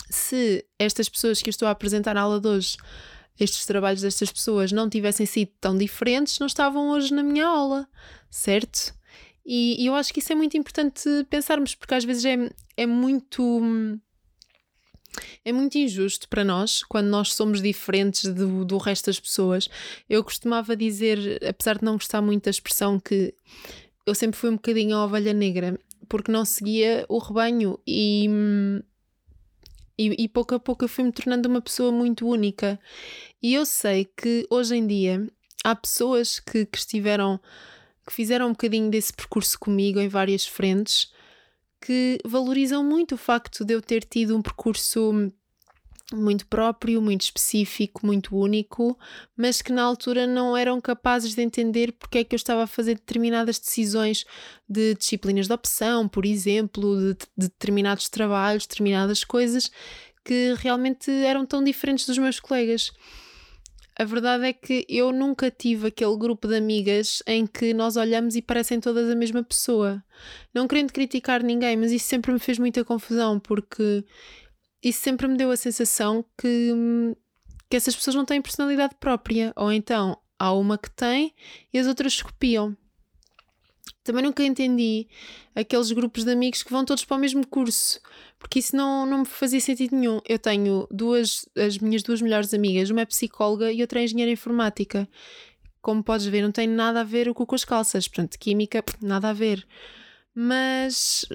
se 0.09 0.65
estas 0.77 1.07
pessoas 1.07 1.41
que 1.41 1.47
eu 1.47 1.51
estou 1.51 1.69
a 1.69 1.71
apresentar 1.71 2.13
na 2.13 2.21
aula 2.21 2.41
de 2.41 2.47
hoje, 2.49 2.75
estes 3.39 3.65
trabalhos 3.65 4.01
destas 4.01 4.29
pessoas 4.33 4.73
não 4.73 4.89
tivessem 4.89 5.25
sido 5.25 5.51
tão 5.61 5.77
diferentes, 5.77 6.39
não 6.39 6.47
estavam 6.47 6.89
hoje 6.89 7.13
na 7.13 7.23
minha 7.23 7.47
aula, 7.47 7.87
certo? 8.29 8.93
E, 9.45 9.81
e 9.81 9.85
eu 9.87 9.95
acho 9.95 10.13
que 10.13 10.19
isso 10.19 10.31
é 10.31 10.35
muito 10.35 10.55
importante 10.57 11.03
pensarmos, 11.29 11.75
porque 11.75 11.93
às 11.93 12.05
vezes 12.05 12.23
é, 12.25 12.49
é 12.77 12.85
muito 12.85 13.61
é 15.45 15.51
muito 15.51 15.77
injusto 15.77 16.27
para 16.27 16.43
nós 16.43 16.83
quando 16.83 17.07
nós 17.07 17.33
somos 17.33 17.61
diferentes 17.61 18.33
do, 18.33 18.65
do 18.65 18.77
resto 18.77 19.07
das 19.07 19.19
pessoas. 19.19 19.69
Eu 20.09 20.23
costumava 20.23 20.75
dizer, 20.75 21.39
apesar 21.47 21.77
de 21.77 21.83
não 21.83 21.93
gostar 21.93 22.21
muito 22.21 22.45
da 22.45 22.51
expressão, 22.51 22.99
que 22.99 23.33
eu 24.05 24.15
sempre 24.15 24.39
fui 24.39 24.49
um 24.49 24.55
bocadinho 24.55 24.95
a 24.95 25.05
ovelha 25.05 25.33
negra 25.33 25.79
porque 26.09 26.31
não 26.31 26.45
seguia 26.45 27.05
o 27.09 27.17
rebanho 27.17 27.79
e, 27.87 28.27
e, 29.97 30.23
e 30.23 30.27
pouco 30.27 30.55
a 30.55 30.59
pouco 30.59 30.83
eu 30.83 30.89
fui-me 30.89 31.11
tornando 31.11 31.49
uma 31.49 31.61
pessoa 31.61 31.91
muito 31.91 32.27
única. 32.27 32.79
E 33.41 33.53
eu 33.53 33.65
sei 33.65 34.05
que 34.05 34.45
hoje 34.49 34.75
em 34.75 34.85
dia 34.85 35.27
há 35.63 35.75
pessoas 35.75 36.39
que, 36.39 36.65
que 36.65 36.77
estiveram, 36.77 37.39
que 38.05 38.13
fizeram 38.13 38.47
um 38.47 38.51
bocadinho 38.51 38.89
desse 38.89 39.13
percurso 39.13 39.57
comigo 39.59 39.99
em 39.99 40.07
várias 40.07 40.45
frentes 40.45 41.11
que 41.81 42.17
valorizam 42.25 42.83
muito 42.83 43.15
o 43.15 43.17
facto 43.17 43.65
de 43.65 43.73
eu 43.73 43.81
ter 43.81 44.03
tido 44.05 44.37
um 44.37 44.41
percurso 44.41 45.31
muito 46.13 46.45
próprio, 46.47 47.01
muito 47.01 47.21
específico, 47.21 48.05
muito 48.05 48.35
único, 48.37 48.97
mas 49.35 49.61
que 49.61 49.71
na 49.71 49.83
altura 49.83 50.27
não 50.27 50.55
eram 50.55 50.79
capazes 50.79 51.33
de 51.33 51.41
entender 51.41 51.91
porque 51.93 52.19
é 52.19 52.23
que 52.23 52.35
eu 52.35 52.37
estava 52.37 52.63
a 52.63 52.67
fazer 52.67 52.95
determinadas 52.95 53.59
decisões 53.59 54.25
de 54.69 54.93
disciplinas 54.95 55.47
de 55.47 55.53
opção, 55.53 56.07
por 56.07 56.25
exemplo, 56.25 56.97
de, 56.97 57.13
de 57.13 57.47
determinados 57.49 58.09
trabalhos, 58.09 58.65
determinadas 58.65 59.23
coisas 59.23 59.71
que 60.23 60.53
realmente 60.57 61.11
eram 61.11 61.45
tão 61.45 61.63
diferentes 61.63 62.05
dos 62.05 62.17
meus 62.17 62.39
colegas. 62.39 62.91
A 63.95 64.03
verdade 64.05 64.45
é 64.45 64.53
que 64.53 64.85
eu 64.89 65.11
nunca 65.11 65.51
tive 65.51 65.87
aquele 65.87 66.17
grupo 66.17 66.47
de 66.47 66.55
amigas 66.55 67.21
em 67.27 67.45
que 67.45 67.73
nós 67.73 67.95
olhamos 67.95 68.35
e 68.35 68.41
parecem 68.41 68.79
todas 68.79 69.09
a 69.09 69.15
mesma 69.15 69.43
pessoa. 69.43 70.03
Não 70.53 70.67
querendo 70.67 70.91
criticar 70.91 71.43
ninguém, 71.43 71.77
mas 71.77 71.91
isso 71.91 72.07
sempre 72.07 72.31
me 72.31 72.39
fez 72.39 72.57
muita 72.57 72.83
confusão 72.83 73.39
porque 73.39 74.03
isso 74.81 74.99
sempre 74.99 75.27
me 75.27 75.37
deu 75.37 75.51
a 75.51 75.57
sensação 75.57 76.25
que, 76.37 76.71
que 77.69 77.77
essas 77.77 77.95
pessoas 77.95 78.15
não 78.15 78.25
têm 78.25 78.41
personalidade 78.41 78.95
própria. 78.99 79.53
Ou 79.55 79.71
então 79.71 80.17
há 80.39 80.51
uma 80.53 80.77
que 80.77 80.89
tem 80.89 81.33
e 81.71 81.77
as 81.77 81.85
outras 81.85 82.19
copiam. 82.19 82.75
Também 84.03 84.23
nunca 84.23 84.43
entendi 84.43 85.07
aqueles 85.55 85.91
grupos 85.91 86.25
de 86.25 86.31
amigos 86.31 86.61
que 86.61 86.71
vão 86.71 86.83
todos 86.83 87.05
para 87.05 87.17
o 87.17 87.19
mesmo 87.19 87.47
curso 87.47 88.01
porque 88.43 88.59
isso 88.59 88.75
não, 88.75 89.05
não 89.05 89.19
me 89.19 89.25
fazia 89.25 89.61
sentido 89.61 89.95
nenhum. 89.95 90.19
Eu 90.27 90.37
tenho 90.37 90.85
duas, 90.91 91.47
as 91.57 91.77
minhas 91.77 92.03
duas 92.03 92.21
melhores 92.21 92.53
amigas, 92.53 92.89
uma 92.89 92.99
é 92.99 93.05
psicóloga 93.05 93.71
e 93.71 93.81
outra 93.81 94.01
é 94.01 94.03
engenheira 94.03 94.29
informática. 94.29 95.07
Como 95.81 96.03
podes 96.03 96.25
ver, 96.25 96.41
não 96.41 96.51
tem 96.51 96.67
nada 96.67 96.99
a 96.99 97.03
ver 97.05 97.33
com 97.33 97.55
as 97.55 97.63
calças, 97.63 98.05
portanto, 98.05 98.37
química, 98.37 98.83
nada 99.01 99.29
a 99.29 99.33
ver. 99.33 99.65
Mas. 100.35 101.25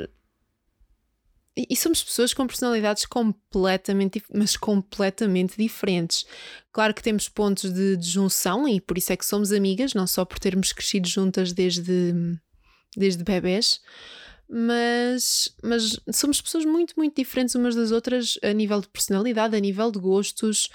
E 1.56 1.74
somos 1.74 2.04
pessoas 2.04 2.34
com 2.34 2.46
personalidades 2.46 3.06
completamente, 3.06 4.22
mas 4.32 4.54
completamente 4.54 5.56
diferentes. 5.56 6.26
Claro 6.70 6.92
que 6.92 7.02
temos 7.02 7.26
pontos 7.26 7.72
de 7.72 7.98
junção 8.02 8.68
e 8.68 8.82
por 8.82 8.98
isso 8.98 9.12
é 9.14 9.16
que 9.16 9.24
somos 9.24 9.50
amigas, 9.50 9.94
não 9.94 10.06
só 10.06 10.26
por 10.26 10.38
termos 10.38 10.72
crescido 10.72 11.08
juntas 11.08 11.52
desde, 11.54 12.14
desde 12.96 13.24
bebés, 13.24 13.80
mas, 14.48 15.54
mas 15.62 16.00
somos 16.12 16.40
pessoas 16.40 16.64
muito, 16.64 16.94
muito 16.96 17.14
diferentes 17.14 17.54
umas 17.54 17.74
das 17.74 17.90
outras 17.90 18.38
a 18.42 18.52
nível 18.52 18.80
de 18.80 18.88
personalidade, 18.88 19.54
a 19.54 19.60
nível 19.60 19.90
de 19.90 19.98
gostos. 19.98 20.70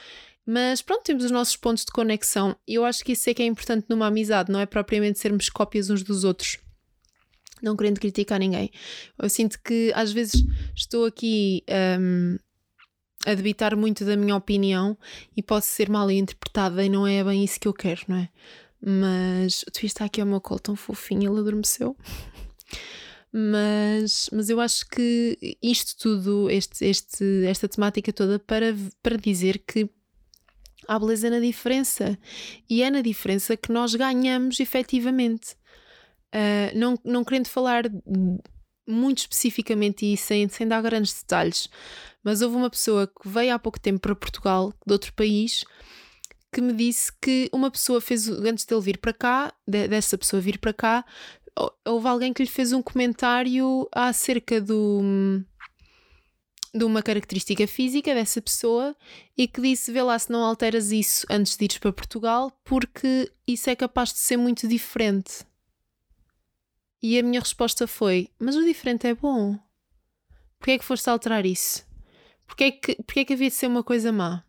Mas 0.45 0.81
pronto, 0.81 1.03
temos 1.03 1.23
os 1.23 1.31
nossos 1.31 1.55
pontos 1.55 1.85
de 1.85 1.91
conexão 1.91 2.55
e 2.67 2.75
eu 2.75 2.85
acho 2.85 3.03
que 3.03 3.13
isso 3.13 3.29
é 3.29 3.33
que 3.33 3.41
é 3.41 3.45
importante 3.45 3.85
numa 3.89 4.07
amizade, 4.07 4.51
não 4.51 4.59
é 4.59 4.65
propriamente 4.65 5.17
sermos 5.17 5.49
cópias 5.49 5.89
uns 5.89 6.03
dos 6.03 6.23
outros. 6.23 6.59
Não 7.61 7.77
querendo 7.77 7.99
criticar 7.99 8.39
ninguém. 8.39 8.69
Eu 9.17 9.29
sinto 9.29 9.57
que 9.63 9.91
às 9.95 10.11
vezes 10.11 10.43
estou 10.75 11.05
aqui 11.05 11.63
um, 11.99 12.37
a 13.25 13.33
debitar 13.33 13.75
muito 13.75 14.03
da 14.03 14.17
minha 14.17 14.35
opinião 14.35 14.97
e 15.35 15.41
pode 15.41 15.65
ser 15.65 15.89
mal 15.89 16.11
interpretada 16.11 16.83
e 16.83 16.89
não 16.89 17.07
é 17.07 17.23
bem 17.23 17.43
isso 17.43 17.59
que 17.59 17.67
eu 17.67 17.73
quero, 17.73 18.01
não 18.07 18.17
é? 18.17 18.29
Mas 18.85 19.63
o 19.63 19.71
Tui 19.71 19.85
está 19.85 20.05
aqui 20.05 20.19
ao 20.19 20.27
meu 20.27 20.41
colo 20.41 20.59
tão 20.59 20.75
fofinho, 20.75 21.31
ele 21.31 21.39
adormeceu. 21.39 21.95
mas, 23.31 24.29
mas 24.33 24.49
eu 24.49 24.59
acho 24.59 24.85
que 24.89 25.57
isto 25.61 25.95
tudo, 25.97 26.49
este, 26.49 26.85
este, 26.85 27.45
esta 27.45 27.69
temática 27.69 28.11
toda, 28.11 28.39
para, 28.39 28.75
para 29.01 29.15
dizer 29.17 29.63
que 29.65 29.89
há 30.85 30.99
beleza 30.99 31.29
na 31.29 31.39
diferença 31.39 32.19
e 32.69 32.83
é 32.83 32.91
na 32.91 33.01
diferença 33.01 33.55
que 33.55 33.71
nós 33.71 33.95
ganhamos 33.95 34.59
efetivamente. 34.59 35.55
Uh, 36.35 36.75
não, 36.77 36.99
não 37.05 37.23
querendo 37.23 37.47
falar 37.47 37.83
muito 38.87 39.19
especificamente 39.19 40.11
e 40.11 40.17
sem, 40.17 40.49
sem 40.49 40.67
dar 40.67 40.81
grandes 40.81 41.13
detalhes, 41.13 41.69
mas 42.23 42.41
houve 42.41 42.55
uma 42.55 42.69
pessoa 42.69 43.07
que 43.07 43.29
veio 43.29 43.53
há 43.53 43.59
pouco 43.59 43.79
tempo 43.79 43.99
para 43.99 44.15
Portugal, 44.15 44.73
de 44.85 44.91
outro 44.91 45.13
país, 45.13 45.63
que 46.53 46.61
me 46.61 46.73
disse 46.73 47.11
que 47.19 47.49
uma 47.51 47.71
pessoa 47.71 47.99
fez, 47.99 48.29
antes 48.29 48.65
dele 48.65 48.81
vir 48.81 48.97
para 48.99 49.11
cá, 49.11 49.53
de, 49.67 49.87
dessa 49.87 50.17
pessoa 50.17 50.39
vir 50.39 50.59
para 50.59 50.73
cá, 50.73 51.05
houve 51.85 52.07
alguém 52.07 52.31
que 52.31 52.43
lhe 52.43 52.49
fez 52.49 52.71
um 52.71 52.81
comentário 52.81 53.87
acerca 53.91 54.61
do 54.61 55.43
de 56.75 56.83
uma 56.83 57.03
característica 57.03 57.67
física 57.67 58.15
dessa 58.15 58.41
pessoa 58.41 58.95
e 59.37 59.47
que 59.47 59.61
disse: 59.61 59.91
vê 59.91 60.01
lá 60.01 60.17
se 60.17 60.31
não 60.31 60.43
alteras 60.43 60.91
isso 60.91 61.25
antes 61.29 61.55
de 61.55 61.65
ires 61.65 61.77
para 61.77 61.93
Portugal, 61.93 62.51
porque 62.63 63.31
isso 63.47 63.69
é 63.69 63.75
capaz 63.75 64.11
de 64.11 64.19
ser 64.19 64.37
muito 64.37 64.67
diferente. 64.67 65.45
E 67.01 67.19
a 67.19 67.23
minha 67.23 67.39
resposta 67.39 67.85
foi: 67.85 68.29
mas 68.39 68.55
o 68.55 68.63
diferente 68.63 69.07
é 69.07 69.13
bom. 69.13 69.57
Porquê 70.57 70.71
é 70.71 70.77
que 70.77 70.85
foste 70.85 71.09
alterar 71.09 71.45
isso? 71.45 71.85
Porquê 72.47 72.63
é 72.65 72.71
que, 72.71 72.95
porquê 73.03 73.19
é 73.19 73.25
que 73.25 73.33
havia 73.33 73.49
de 73.49 73.55
ser 73.55 73.67
uma 73.67 73.83
coisa 73.83 74.11
má? 74.11 74.43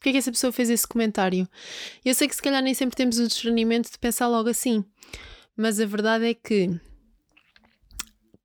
Porquê 0.00 0.08
é 0.08 0.12
que 0.12 0.18
essa 0.18 0.32
pessoa 0.32 0.50
fez 0.50 0.70
esse 0.70 0.88
comentário? 0.88 1.46
Eu 2.02 2.14
sei 2.14 2.26
que 2.26 2.34
se 2.34 2.40
calhar 2.40 2.62
nem 2.62 2.72
sempre 2.72 2.96
temos 2.96 3.18
o 3.18 3.28
discernimento 3.28 3.92
de 3.92 3.98
pensar 3.98 4.28
logo 4.28 4.48
assim. 4.48 4.82
mas 5.54 5.78
a 5.78 5.84
verdade 5.84 6.24
é 6.24 6.32
que 6.32 6.70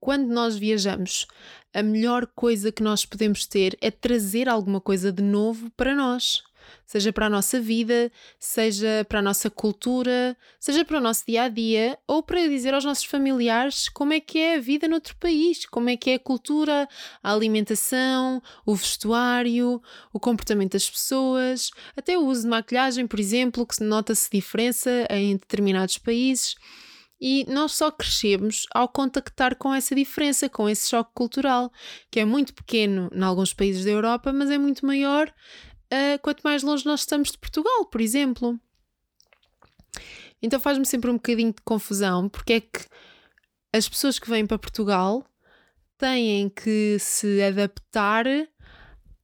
quando 0.02 0.28
nós 0.28 0.58
viajamos, 0.58 1.26
a 1.74 1.82
melhor 1.82 2.28
coisa 2.28 2.74
que 2.74 2.84
nós 2.84 3.06
podemos 3.06 3.48
ter 3.48 3.78
é 3.80 3.90
trazer 3.90 4.50
alguma 4.50 4.82
coisa 4.82 5.14
de 5.14 5.24
novo 5.24 5.72
para 5.78 5.96
nós 5.96 6.44
seja 6.86 7.12
para 7.14 7.28
a 7.28 7.30
nossa 7.30 7.60
vida, 7.60 8.12
seja 8.40 9.06
para 9.08 9.20
a 9.20 9.22
nossa 9.22 9.50
cultura, 9.50 10.36
seja 10.60 10.84
para 10.84 10.98
o 10.98 11.02
nosso 11.02 11.24
dia 11.28 11.44
a 11.44 11.50
dia, 11.50 11.98
ou 12.08 12.24
para 12.24 12.48
dizer 12.48 12.74
aos 12.74 12.86
nossos 12.86 13.06
familiares 13.06 13.90
como 13.90 14.14
é 14.14 14.20
que 14.20 14.40
é 14.40 14.56
a 14.56 14.60
vida 14.60 14.88
noutro 14.88 15.16
país, 15.18 15.66
como 15.66 15.90
é 15.90 15.98
que 15.98 16.12
é 16.12 16.16
a 16.16 16.20
cultura, 16.20 16.88
a 17.22 17.34
alimentação, 17.34 18.42
o 18.66 18.76
vestuário, 18.76 19.82
o 20.14 20.20
comportamento 20.20 20.74
das 20.74 20.90
pessoas, 20.90 21.70
até 21.96 22.18
o 22.18 22.26
uso 22.26 22.44
de 22.44 22.48
maquilhagem, 22.48 23.08
por 23.08 23.20
exemplo, 23.20 23.66
que 23.66 23.84
nota-se 23.84 24.30
diferença 24.32 25.08
em 25.10 25.38
determinados 25.38 25.98
países. 25.98 26.56
E 27.20 27.46
nós 27.48 27.72
só 27.72 27.90
crescemos 27.92 28.68
ao 28.74 28.90
contactar 28.90 29.56
com 29.56 29.74
essa 29.74 29.96
diferença, 29.96 30.50
com 30.50 30.68
esse 30.68 30.90
choque 30.90 31.12
cultural, 31.14 31.72
que 32.12 32.20
é 32.20 32.26
muito 32.26 32.54
pequeno 32.54 33.10
em 33.14 33.24
alguns 33.24 33.54
países 33.54 33.86
da 33.86 33.92
Europa, 33.92 34.34
mas 34.34 34.50
é 34.50 34.58
muito 34.58 34.86
maior 34.86 35.34
uh, 35.92 36.20
quanto 36.22 36.42
mais 36.42 36.64
longe 36.64 36.86
nós 36.86 37.02
estamos 37.02 37.32
de 37.32 37.38
Portugal, 37.38 37.86
por 37.86 38.02
exemplo. 38.02 38.60
Então 40.42 40.60
faz-me 40.60 40.86
sempre 40.86 41.10
um 41.10 41.16
bocadinho 41.16 41.52
de 41.54 41.62
confusão 41.64 42.30
porque 42.30 42.54
é 42.54 42.62
que 42.62 42.86
as 43.74 43.90
pessoas 43.90 44.20
que 44.20 44.30
vêm 44.30 44.46
para 44.46 44.60
Portugal 44.60 45.26
têm 45.98 46.50
que 46.50 46.98
se 47.00 47.42
adaptar 47.42 48.26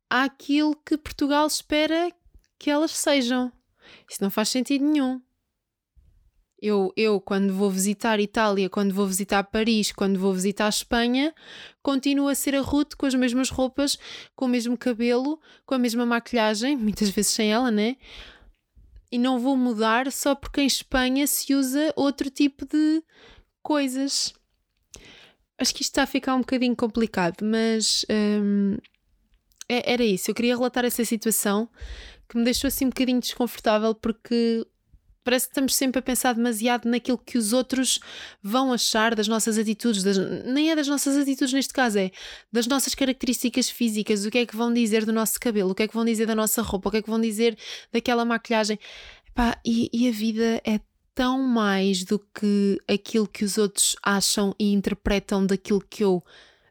àquilo 0.09 0.75
que 0.85 0.97
Portugal 0.97 1.47
espera 1.47 2.11
que 2.57 2.69
elas 2.69 2.91
sejam. 2.91 3.51
Isso 4.09 4.21
não 4.21 4.29
faz 4.29 4.49
sentido 4.49 4.85
nenhum. 4.85 5.21
Eu, 6.61 6.93
eu, 6.95 7.19
quando 7.19 7.53
vou 7.53 7.71
visitar 7.71 8.19
Itália, 8.19 8.69
quando 8.69 8.93
vou 8.93 9.07
visitar 9.07 9.43
Paris, 9.43 9.91
quando 9.91 10.19
vou 10.19 10.31
visitar 10.31 10.69
Espanha, 10.69 11.33
continuo 11.81 12.27
a 12.27 12.35
ser 12.35 12.53
a 12.53 12.61
Ruth 12.61 12.93
com 12.95 13.07
as 13.07 13.15
mesmas 13.15 13.49
roupas, 13.49 13.97
com 14.35 14.45
o 14.45 14.47
mesmo 14.47 14.77
cabelo, 14.77 15.39
com 15.65 15.73
a 15.73 15.79
mesma 15.79 16.05
maquilhagem, 16.05 16.77
muitas 16.77 17.09
vezes 17.09 17.31
sem 17.31 17.51
ela, 17.51 17.71
né? 17.71 17.97
E 19.11 19.17
não 19.17 19.39
vou 19.39 19.57
mudar 19.57 20.11
só 20.11 20.35
porque 20.35 20.61
em 20.61 20.67
Espanha 20.67 21.25
se 21.25 21.55
usa 21.55 21.91
outro 21.95 22.29
tipo 22.29 22.65
de 22.65 23.03
coisas. 23.63 24.33
Acho 25.57 25.73
que 25.73 25.81
isto 25.81 25.91
está 25.91 26.03
a 26.03 26.07
ficar 26.07 26.35
um 26.35 26.39
bocadinho 26.41 26.75
complicado, 26.75 27.43
mas 27.43 28.05
hum, 28.09 28.77
é, 29.67 29.93
era 29.93 30.03
isso. 30.03 30.29
Eu 30.29 30.35
queria 30.35 30.55
relatar 30.55 30.85
essa 30.85 31.03
situação 31.03 31.67
que 32.29 32.37
me 32.37 32.43
deixou 32.43 32.67
assim 32.67 32.85
um 32.85 32.89
bocadinho 32.89 33.19
desconfortável 33.19 33.95
porque 33.95 34.65
parece 35.23 35.47
que 35.47 35.51
estamos 35.51 35.75
sempre 35.75 35.99
a 35.99 36.01
pensar 36.01 36.33
demasiado 36.33 36.89
naquilo 36.89 37.17
que 37.17 37.37
os 37.37 37.53
outros 37.53 37.99
vão 38.41 38.73
achar 38.73 39.15
das 39.15 39.27
nossas 39.27 39.57
atitudes, 39.57 40.03
das, 40.03 40.17
nem 40.45 40.71
é 40.71 40.75
das 40.75 40.87
nossas 40.87 41.17
atitudes 41.17 41.53
neste 41.53 41.73
caso, 41.73 41.99
é 41.99 42.11
das 42.51 42.67
nossas 42.67 42.95
características 42.95 43.69
físicas, 43.69 44.25
o 44.25 44.31
que 44.31 44.39
é 44.39 44.45
que 44.45 44.55
vão 44.55 44.73
dizer 44.73 45.05
do 45.05 45.13
nosso 45.13 45.39
cabelo, 45.39 45.71
o 45.71 45.75
que 45.75 45.83
é 45.83 45.87
que 45.87 45.93
vão 45.93 46.05
dizer 46.05 46.25
da 46.25 46.35
nossa 46.35 46.61
roupa, 46.61 46.89
o 46.89 46.91
que 46.91 46.97
é 46.97 47.01
que 47.01 47.09
vão 47.09 47.21
dizer 47.21 47.57
daquela 47.91 48.25
maquilhagem. 48.25 48.79
Epá, 49.27 49.59
e, 49.65 49.89
e 49.93 50.09
a 50.09 50.11
vida 50.11 50.61
é 50.65 50.79
tão 51.13 51.41
mais 51.41 52.03
do 52.03 52.19
que 52.19 52.79
aquilo 52.87 53.27
que 53.27 53.45
os 53.45 53.57
outros 53.57 53.95
acham 54.01 54.55
e 54.59 54.73
interpretam 54.73 55.45
daquilo 55.45 55.81
que 55.81 56.03
eu 56.03 56.23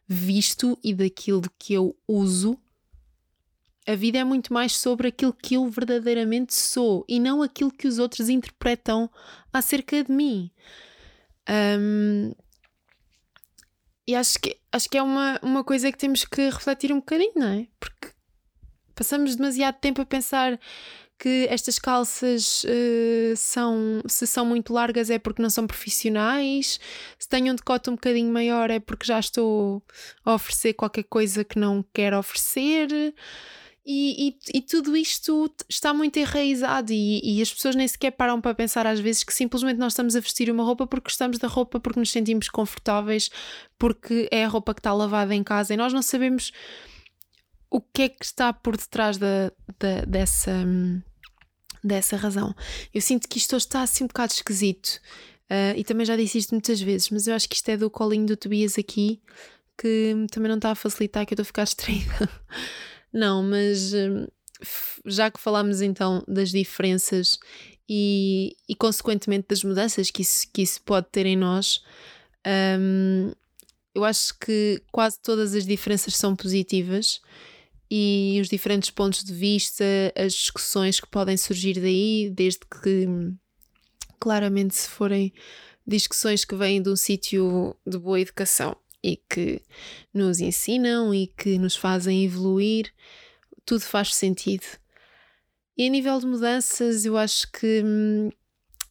visto 0.07 0.77
e 0.83 0.93
daquilo 0.93 1.43
que 1.57 1.73
eu 1.73 1.95
uso 2.07 2.59
a 3.91 3.95
vida 3.95 4.17
é 4.17 4.23
muito 4.23 4.53
mais 4.53 4.75
sobre 4.75 5.09
aquilo 5.09 5.33
que 5.33 5.55
eu 5.55 5.67
verdadeiramente 5.67 6.53
sou 6.53 7.05
e 7.07 7.19
não 7.19 7.41
aquilo 7.41 7.71
que 7.71 7.87
os 7.87 7.99
outros 7.99 8.29
interpretam 8.29 9.09
acerca 9.51 10.03
de 10.03 10.11
mim. 10.11 10.51
Um, 11.49 12.33
e 14.07 14.15
acho 14.15 14.39
que, 14.39 14.57
acho 14.71 14.89
que 14.89 14.97
é 14.97 15.03
uma, 15.03 15.39
uma 15.41 15.63
coisa 15.63 15.91
que 15.91 15.97
temos 15.97 16.25
que 16.25 16.49
refletir 16.49 16.91
um 16.91 16.99
bocadinho, 16.99 17.33
não 17.35 17.47
é? 17.47 17.67
Porque 17.79 18.09
passamos 18.95 19.35
demasiado 19.35 19.75
tempo 19.79 20.01
a 20.01 20.05
pensar 20.05 20.59
que 21.21 21.45
estas 21.51 21.77
calças 21.77 22.63
uh, 22.63 23.35
são, 23.37 24.01
se 24.07 24.25
são 24.25 24.43
muito 24.43 24.73
largas 24.73 25.11
é 25.11 25.19
porque 25.19 25.41
não 25.41 25.51
são 25.51 25.67
profissionais, 25.67 26.79
se 27.19 27.29
tenho 27.29 27.53
um 27.53 27.55
decote 27.55 27.91
um 27.91 27.93
bocadinho 27.93 28.33
maior 28.33 28.71
é 28.71 28.79
porque 28.79 29.05
já 29.05 29.19
estou 29.19 29.83
a 30.25 30.33
oferecer 30.33 30.73
qualquer 30.73 31.03
coisa 31.03 31.43
que 31.43 31.59
não 31.59 31.85
quero 31.93 32.17
oferecer. 32.17 33.13
E, 33.83 34.29
e, 34.53 34.57
e, 34.59 34.61
tudo 34.61 34.95
isto 34.95 35.51
está 35.67 35.91
muito 35.91 36.17
enraizado 36.19 36.93
e, 36.93 37.19
e, 37.23 37.41
as 37.41 37.51
pessoas 37.51 37.75
nem 37.75 37.87
sequer 37.87 38.11
param 38.11 38.39
para 38.39 38.53
pensar 38.53 38.85
às 38.85 38.99
vezes 38.99 39.23
que 39.23 39.33
simplesmente 39.33 39.79
nós 39.79 39.93
estamos 39.93 40.15
a 40.15 40.19
vestir 40.19 40.51
uma 40.51 40.63
roupa 40.63 40.85
porque 40.85 41.05
gostamos 41.05 41.39
da 41.39 41.47
roupa, 41.47 41.79
porque 41.79 41.99
nos 41.99 42.11
sentimos 42.11 42.47
confortáveis, 42.47 43.31
porque 43.79 44.29
é 44.29 44.45
a 44.45 44.47
roupa 44.47 44.75
que 44.75 44.81
está 44.81 44.93
lavada 44.93 45.33
em 45.33 45.43
casa 45.43 45.73
e 45.73 45.77
nós 45.77 45.91
não 45.91 46.03
sabemos 46.03 46.51
o 47.71 47.81
que 47.81 48.03
é 48.03 48.09
que 48.09 48.23
está 48.23 48.53
por 48.53 48.77
detrás 48.77 49.17
da, 49.17 49.51
da, 49.79 50.01
dessa, 50.05 50.63
dessa 51.83 52.17
razão. 52.17 52.53
Eu 52.93 53.01
sinto 53.01 53.27
que 53.27 53.39
isto 53.39 53.55
hoje 53.55 53.65
está 53.65 53.81
assim 53.81 54.03
um 54.03 54.07
bocado 54.07 54.31
esquisito 54.31 55.01
uh, 55.49 55.75
e 55.75 55.83
também 55.83 56.05
já 56.05 56.15
disse 56.15 56.37
isto 56.37 56.51
muitas 56.51 56.79
vezes, 56.79 57.09
mas 57.09 57.25
eu 57.25 57.33
acho 57.33 57.49
que 57.49 57.55
isto 57.55 57.69
é 57.69 57.77
do 57.77 57.89
colinho 57.89 58.27
do 58.27 58.37
Tobias 58.37 58.77
aqui 58.77 59.19
que 59.75 60.27
também 60.29 60.49
não 60.49 60.57
está 60.57 60.69
a 60.69 60.75
facilitar 60.75 61.25
que 61.25 61.33
eu 61.33 61.35
estou 61.35 61.41
a 61.41 61.45
ficar 61.45 61.63
distraída. 61.65 62.29
Não, 63.13 63.43
mas 63.43 63.93
hum, 63.93 64.27
já 65.05 65.29
que 65.29 65.39
falámos 65.39 65.81
então 65.81 66.23
das 66.27 66.49
diferenças 66.49 67.39
e, 67.89 68.55
e 68.67 68.75
consequentemente 68.75 69.47
das 69.49 69.63
mudanças 69.63 70.09
que 70.09 70.21
isso, 70.21 70.47
que 70.51 70.61
isso 70.61 70.81
pode 70.83 71.07
ter 71.11 71.25
em 71.25 71.35
nós, 71.35 71.83
um, 72.79 73.31
eu 73.93 74.05
acho 74.05 74.37
que 74.39 74.81
quase 74.91 75.19
todas 75.19 75.53
as 75.53 75.65
diferenças 75.65 76.15
são 76.15 76.35
positivas 76.35 77.21
e 77.89 78.39
os 78.41 78.47
diferentes 78.47 78.89
pontos 78.89 79.23
de 79.23 79.33
vista, 79.33 79.83
as 80.15 80.33
discussões 80.33 80.99
que 80.99 81.07
podem 81.07 81.35
surgir 81.35 81.79
daí, 81.79 82.31
desde 82.33 82.61
que 82.81 83.05
claramente 84.17 84.75
se 84.75 84.87
forem 84.87 85.33
discussões 85.85 86.45
que 86.45 86.55
vêm 86.55 86.81
de 86.81 86.89
um 86.89 86.95
sítio 86.95 87.75
de 87.85 87.97
boa 87.97 88.21
educação 88.21 88.77
e 89.03 89.17
que 89.29 89.61
nos 90.13 90.39
ensinam 90.39 91.13
e 91.13 91.27
que 91.27 91.57
nos 91.57 91.75
fazem 91.75 92.23
evoluir, 92.23 92.93
tudo 93.65 93.81
faz 93.81 94.13
sentido. 94.15 94.65
E 95.77 95.87
a 95.87 95.89
nível 95.89 96.19
de 96.19 96.27
mudanças, 96.27 97.05
eu 97.05 97.17
acho 97.17 97.51
que 97.51 97.81
hum, 97.83 98.29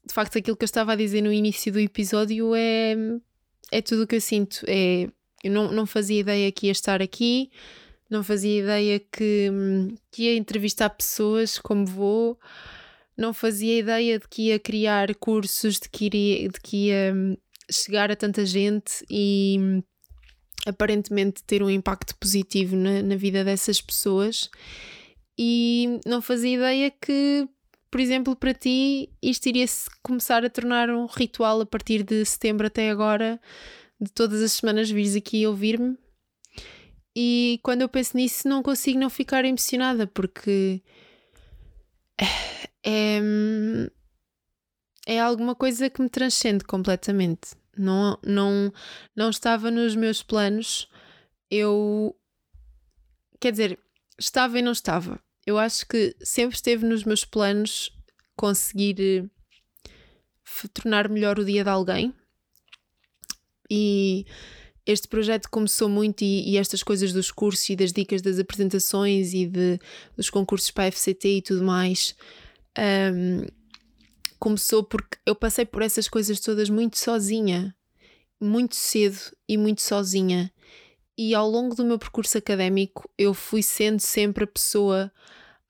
de 0.06 0.14
facto 0.14 0.38
aquilo 0.38 0.56
que 0.56 0.64
eu 0.64 0.66
estava 0.66 0.92
a 0.92 0.96
dizer 0.96 1.22
no 1.22 1.32
início 1.32 1.72
do 1.72 1.78
episódio 1.78 2.54
é, 2.54 2.96
é 3.70 3.80
tudo 3.80 4.02
o 4.02 4.06
que 4.06 4.16
eu 4.16 4.20
sinto. 4.20 4.64
É, 4.66 5.08
eu 5.42 5.52
não, 5.52 5.70
não 5.72 5.86
fazia 5.86 6.20
ideia 6.20 6.50
que 6.52 6.66
ia 6.66 6.72
estar 6.72 7.00
aqui, 7.00 7.50
não 8.08 8.24
fazia 8.24 8.60
ideia 8.60 8.98
que, 8.98 9.48
hum, 9.50 9.94
que 10.10 10.24
ia 10.24 10.36
entrevistar 10.36 10.90
pessoas 10.90 11.58
como 11.58 11.86
vou, 11.86 12.38
não 13.16 13.32
fazia 13.32 13.78
ideia 13.78 14.18
de 14.18 14.26
que 14.28 14.48
ia 14.48 14.58
criar 14.58 15.14
cursos, 15.14 15.78
de 15.78 15.88
que, 15.88 16.06
iria, 16.06 16.48
de 16.48 16.60
que 16.60 16.88
ia 16.88 17.12
hum, 17.14 17.36
chegar 17.70 18.10
a 18.10 18.16
tanta 18.16 18.44
gente 18.44 19.04
e 19.08 19.82
aparentemente 20.66 21.42
ter 21.44 21.62
um 21.62 21.70
impacto 21.70 22.14
positivo 22.16 22.76
na, 22.76 23.02
na 23.02 23.16
vida 23.16 23.44
dessas 23.44 23.80
pessoas 23.80 24.50
e 25.38 26.00
não 26.04 26.20
fazia 26.20 26.56
ideia 26.56 26.90
que, 26.90 27.48
por 27.90 27.98
exemplo, 27.98 28.36
para 28.36 28.52
ti 28.52 29.08
isto 29.22 29.46
iria 29.46 29.64
começar 30.02 30.44
a 30.44 30.50
tornar 30.50 30.90
um 30.90 31.06
ritual 31.06 31.62
a 31.62 31.66
partir 31.66 32.02
de 32.02 32.24
setembro 32.26 32.66
até 32.66 32.90
agora, 32.90 33.40
de 33.98 34.10
todas 34.12 34.42
as 34.42 34.52
semanas 34.52 34.90
vires 34.90 35.16
aqui 35.16 35.46
ouvir-me. 35.46 35.96
E 37.16 37.58
quando 37.62 37.82
eu 37.82 37.88
penso 37.88 38.16
nisso, 38.16 38.46
não 38.46 38.62
consigo 38.62 38.98
não 38.98 39.10
ficar 39.10 39.44
emocionada 39.44 40.06
porque 40.06 40.82
é, 42.84 43.18
é 45.06 45.20
alguma 45.20 45.54
coisa 45.54 45.90
que 45.90 46.02
me 46.02 46.08
transcende 46.08 46.64
completamente. 46.64 47.59
Não, 47.76 48.18
não, 48.24 48.72
não 49.14 49.30
estava 49.30 49.70
nos 49.70 49.94
meus 49.94 50.22
planos. 50.22 50.88
Eu. 51.50 52.16
Quer 53.40 53.52
dizer, 53.52 53.78
estava 54.18 54.58
e 54.58 54.62
não 54.62 54.72
estava. 54.72 55.20
Eu 55.46 55.58
acho 55.58 55.86
que 55.86 56.14
sempre 56.22 56.56
esteve 56.56 56.84
nos 56.84 57.04
meus 57.04 57.24
planos 57.24 57.90
conseguir 58.36 59.24
uh, 59.24 60.68
tornar 60.74 61.08
melhor 61.08 61.38
o 61.38 61.44
dia 61.44 61.64
de 61.64 61.70
alguém. 61.70 62.14
E 63.70 64.26
este 64.84 65.06
projeto 65.08 65.48
começou 65.48 65.88
muito 65.88 66.22
e, 66.22 66.50
e, 66.50 66.56
estas 66.56 66.82
coisas 66.82 67.12
dos 67.12 67.30
cursos 67.30 67.68
e 67.70 67.76
das 67.76 67.92
dicas 67.92 68.20
das 68.20 68.38
apresentações 68.38 69.32
e 69.32 69.46
de, 69.46 69.78
dos 70.16 70.28
concursos 70.28 70.70
para 70.70 70.88
a 70.88 70.92
FCT 70.92 71.28
e 71.28 71.42
tudo 71.42 71.64
mais. 71.64 72.14
Um, 72.78 73.46
começou 74.38 74.82
porque 74.82 75.09
eu 75.30 75.34
passei 75.34 75.64
por 75.64 75.80
essas 75.80 76.08
coisas 76.08 76.40
todas 76.40 76.68
muito 76.68 76.98
sozinha, 76.98 77.74
muito 78.40 78.74
cedo 78.74 79.18
e 79.48 79.56
muito 79.56 79.80
sozinha. 79.80 80.52
E 81.16 81.34
ao 81.34 81.48
longo 81.48 81.74
do 81.74 81.84
meu 81.84 81.98
percurso 81.98 82.36
académico, 82.36 83.08
eu 83.16 83.32
fui 83.32 83.62
sendo 83.62 84.00
sempre 84.00 84.44
a 84.44 84.46
pessoa 84.46 85.12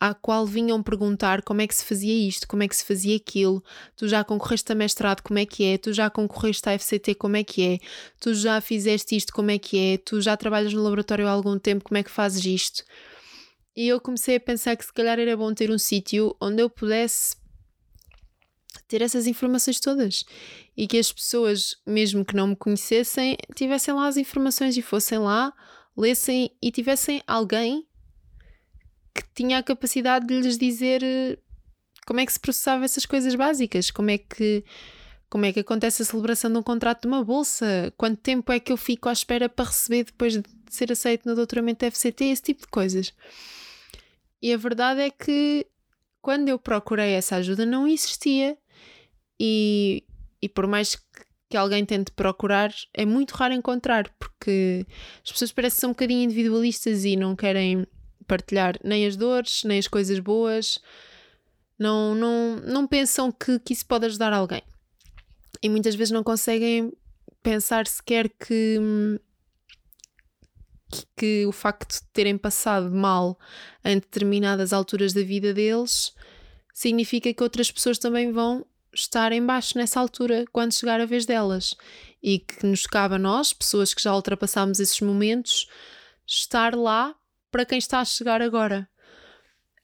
à 0.01 0.15
qual 0.15 0.47
vinham 0.47 0.83
perguntar 0.83 1.43
como 1.43 1.61
é 1.61 1.67
que 1.67 1.75
se 1.75 1.85
fazia 1.85 2.27
isto, 2.27 2.49
como 2.49 2.63
é 2.63 2.69
que 2.69 2.75
se 2.75 2.85
fazia 2.85 3.17
aquilo, 3.17 3.63
tu 3.95 4.09
já 4.09 4.25
concorreste 4.25 4.73
a 4.73 4.75
mestrado, 4.75 5.21
como 5.21 5.39
é 5.39 5.45
que 5.45 5.63
é, 5.63 5.77
tu 5.77 5.93
já 5.93 6.09
concorreste 6.09 6.67
à 6.67 6.79
FCT, 6.79 7.17
como 7.17 7.37
é 7.37 7.45
que 7.45 7.63
é, 7.63 7.79
tu 8.19 8.33
já 8.33 8.59
fizeste 8.63 9.15
isto, 9.15 9.31
como 9.31 9.51
é 9.51 9.59
que 9.59 9.77
é, 9.77 9.99
tu 9.99 10.23
já 10.23 10.35
trabalhas 10.39 10.73
no 10.73 10.83
laboratório 10.83 11.29
há 11.29 11.31
algum 11.31 11.59
tempo, 11.59 11.85
como 11.85 11.99
é 11.99 12.03
que 12.03 12.11
fazes 12.11 12.43
isto? 12.47 12.83
E 13.77 13.89
eu 13.89 14.01
comecei 14.01 14.37
a 14.37 14.41
pensar 14.41 14.75
que 14.75 14.87
se 14.87 14.93
calhar 14.93 15.19
era 15.19 15.37
bom 15.37 15.53
ter 15.53 15.71
um 15.71 15.79
sítio 15.79 16.35
onde 16.41 16.63
eu 16.63 16.71
pudesse 16.71 17.37
ter 18.91 19.03
essas 19.03 19.29
informações 19.29 19.79
todas. 19.79 20.25
E 20.77 20.89
que 20.89 20.99
as 20.99 21.13
pessoas, 21.13 21.77
mesmo 21.87 22.25
que 22.25 22.35
não 22.35 22.49
me 22.49 22.57
conhecessem, 22.57 23.37
tivessem 23.55 23.95
lá 23.95 24.09
as 24.09 24.17
informações 24.17 24.77
e 24.77 24.83
fossem 24.83 25.19
lá, 25.19 25.53
lessem 25.97 26.51
e 26.61 26.73
tivessem 26.73 27.23
alguém 27.25 27.87
que 29.15 29.23
tinha 29.33 29.59
a 29.59 29.63
capacidade 29.63 30.27
de 30.27 30.41
lhes 30.41 30.59
dizer 30.59 31.03
eh, 31.05 31.39
como 32.05 32.19
é 32.19 32.27
que 32.27 32.33
se 32.33 32.41
processava 32.41 32.85
essas 32.85 33.07
coisas 33.07 33.35
básicas, 33.37 33.91
como 33.91 34.11
é 34.11 34.19
que 34.19 34.65
como 35.29 35.45
é 35.45 35.53
que 35.53 35.61
acontece 35.61 36.03
a 36.03 36.05
celebração 36.05 36.51
de 36.51 36.59
um 36.59 36.63
contrato 36.63 37.03
de 37.03 37.07
uma 37.07 37.23
bolsa, 37.23 37.95
quanto 37.97 38.21
tempo 38.21 38.51
é 38.51 38.59
que 38.59 38.73
eu 38.73 38.77
fico 38.77 39.09
à 39.09 39.13
espera 39.13 39.49
para 39.49 39.67
receber 39.67 40.03
depois 40.03 40.33
de 40.33 40.43
ser 40.69 40.91
aceito 40.91 41.29
no 41.29 41.37
doutoramento 41.37 41.85
FCT, 41.85 42.25
esse 42.25 42.43
tipo 42.43 42.63
de 42.63 42.67
coisas. 42.67 43.15
E 44.43 44.53
a 44.53 44.57
verdade 44.57 45.03
é 45.03 45.11
que 45.11 45.69
quando 46.21 46.49
eu 46.49 46.59
procurei 46.59 47.13
essa 47.13 47.37
ajuda 47.37 47.65
não 47.65 47.87
existia 47.87 48.59
e, 49.41 50.05
e 50.43 50.49
por 50.51 50.67
mais 50.67 51.03
que 51.49 51.57
alguém 51.57 51.85
tente 51.85 52.13
procurar, 52.13 52.73
é 52.93 53.07
muito 53.07 53.33
raro 53.33 53.55
encontrar, 53.55 54.09
porque 54.19 54.87
as 55.25 55.33
pessoas 55.33 55.51
parecem 55.51 55.81
ser 55.81 55.87
um 55.87 55.91
bocadinho 55.91 56.23
individualistas 56.23 57.07
e 57.07 57.17
não 57.17 57.35
querem 57.35 57.87
partilhar 58.27 58.79
nem 58.85 59.07
as 59.07 59.17
dores, 59.17 59.65
nem 59.65 59.79
as 59.79 59.89
coisas 59.89 60.19
boas, 60.21 60.79
não, 61.79 62.15
não, 62.15 62.57
não 62.57 62.87
pensam 62.87 63.33
que, 63.33 63.59
que 63.59 63.73
isso 63.73 63.87
pode 63.87 64.05
ajudar 64.07 64.33
alguém. 64.33 64.63
E 65.63 65.69
muitas 65.69 65.95
vezes 65.95 66.13
não 66.13 66.23
conseguem 66.23 66.93
pensar 67.43 67.87
sequer 67.87 68.29
que, 68.29 68.79
que, 70.93 71.07
que 71.17 71.47
o 71.47 71.53
facto 71.53 71.95
de 71.95 72.03
terem 72.13 72.37
passado 72.37 72.91
mal 72.91 73.39
em 73.83 73.95
determinadas 73.95 74.73
alturas 74.73 75.13
da 75.15 75.23
vida 75.23 75.55
deles 75.55 76.15
significa 76.75 77.33
que 77.33 77.43
outras 77.43 77.73
pessoas 77.73 77.99
também 77.99 78.31
vão 78.31 78.65
estar 78.95 79.33
em 79.33 79.45
baixo 79.45 79.79
nessa 79.79 80.01
altura 80.01 80.45
quando 80.53 80.75
chegar 80.75 81.01
a 81.01 81.07
vez 81.07 81.27
delas 81.27 81.75
e 82.23 82.39
que 82.39 82.67
nos 82.67 82.87
cabe 82.87 83.15
a 83.15 83.19
nós, 83.19 83.53
pessoas 83.53 83.95
que 83.95 84.03
já 84.03 84.15
ultrapassámos 84.15 84.81
esses 84.81 85.01
momentos, 85.01 85.69
estar 86.27 86.75
lá 86.75 87.15
para 87.51 87.65
quem 87.65 87.79
está 87.79 88.01
a 88.01 88.05
chegar 88.05 88.43
agora. 88.43 88.89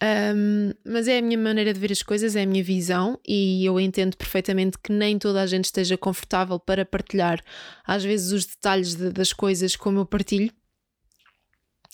Um, 0.02 0.72
mas 0.84 1.08
é 1.08 1.18
a 1.18 1.22
minha 1.22 1.38
maneira 1.38 1.72
de 1.72 1.80
ver 1.80 1.90
as 1.90 2.02
coisas, 2.02 2.36
é 2.36 2.42
a 2.42 2.46
minha 2.46 2.62
visão, 2.62 3.18
e 3.26 3.64
eu 3.64 3.80
entendo 3.80 4.16
perfeitamente 4.16 4.78
que 4.78 4.92
nem 4.92 5.18
toda 5.18 5.40
a 5.40 5.46
gente 5.46 5.64
esteja 5.64 5.96
confortável 5.96 6.60
para 6.60 6.84
partilhar, 6.84 7.42
às 7.84 8.04
vezes, 8.04 8.30
os 8.32 8.44
detalhes 8.44 8.94
de, 8.94 9.10
das 9.10 9.32
coisas 9.32 9.74
como 9.74 10.00
eu 10.00 10.06
partilho. 10.06 10.52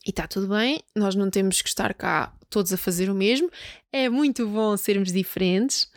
E 0.05 0.11
está 0.11 0.27
tudo 0.27 0.49
bem, 0.49 0.83
nós 0.97 1.15
não 1.15 1.31
temos 1.31 1.63
que 1.63 1.69
estar 1.69 1.95
cá 1.95 2.35
todos 2.51 2.73
a 2.73 2.77
fazer 2.77 3.09
o 3.09 3.15
mesmo, 3.15 3.49
é 3.93 4.09
muito 4.09 4.49
bom 4.49 4.77
sermos 4.77 5.13
diferentes. 5.13 5.89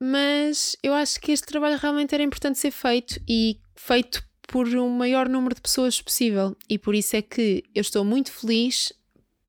Mas 0.00 0.76
eu 0.82 0.92
acho 0.92 1.20
que 1.20 1.32
este 1.32 1.46
trabalho 1.46 1.78
realmente 1.78 2.14
era 2.14 2.22
importante 2.22 2.58
ser 2.58 2.70
feito 2.70 3.20
e 3.28 3.58
feito 3.74 4.22
por 4.46 4.66
um 4.68 4.88
maior 4.88 5.28
número 5.28 5.54
de 5.54 5.60
pessoas 5.60 6.00
possível. 6.00 6.56
E 6.68 6.78
por 6.78 6.94
isso 6.94 7.16
é 7.16 7.22
que 7.22 7.64
eu 7.74 7.80
estou 7.80 8.04
muito 8.04 8.30
feliz 8.32 8.92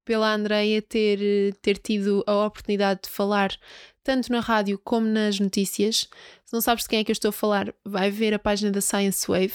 pela 0.04 0.34
Andreia 0.34 0.82
ter, 0.82 1.56
ter 1.62 1.78
tido 1.78 2.24
a 2.28 2.46
oportunidade 2.46 3.02
de 3.04 3.10
falar 3.10 3.58
tanto 4.04 4.32
na 4.32 4.40
rádio 4.40 4.80
como 4.84 5.08
nas 5.08 5.40
notícias. 5.40 6.08
Se 6.46 6.54
não 6.54 6.62
sabes 6.62 6.84
de 6.84 6.90
quem 6.90 7.00
é 7.00 7.04
que 7.04 7.12
eu 7.12 7.14
estou 7.14 7.30
a 7.30 7.34
falar, 7.34 7.74
vai 7.84 8.12
ver 8.12 8.34
a 8.34 8.40
página 8.40 8.72
da 8.72 8.80
Science 8.80 9.28
Wave. 9.28 9.54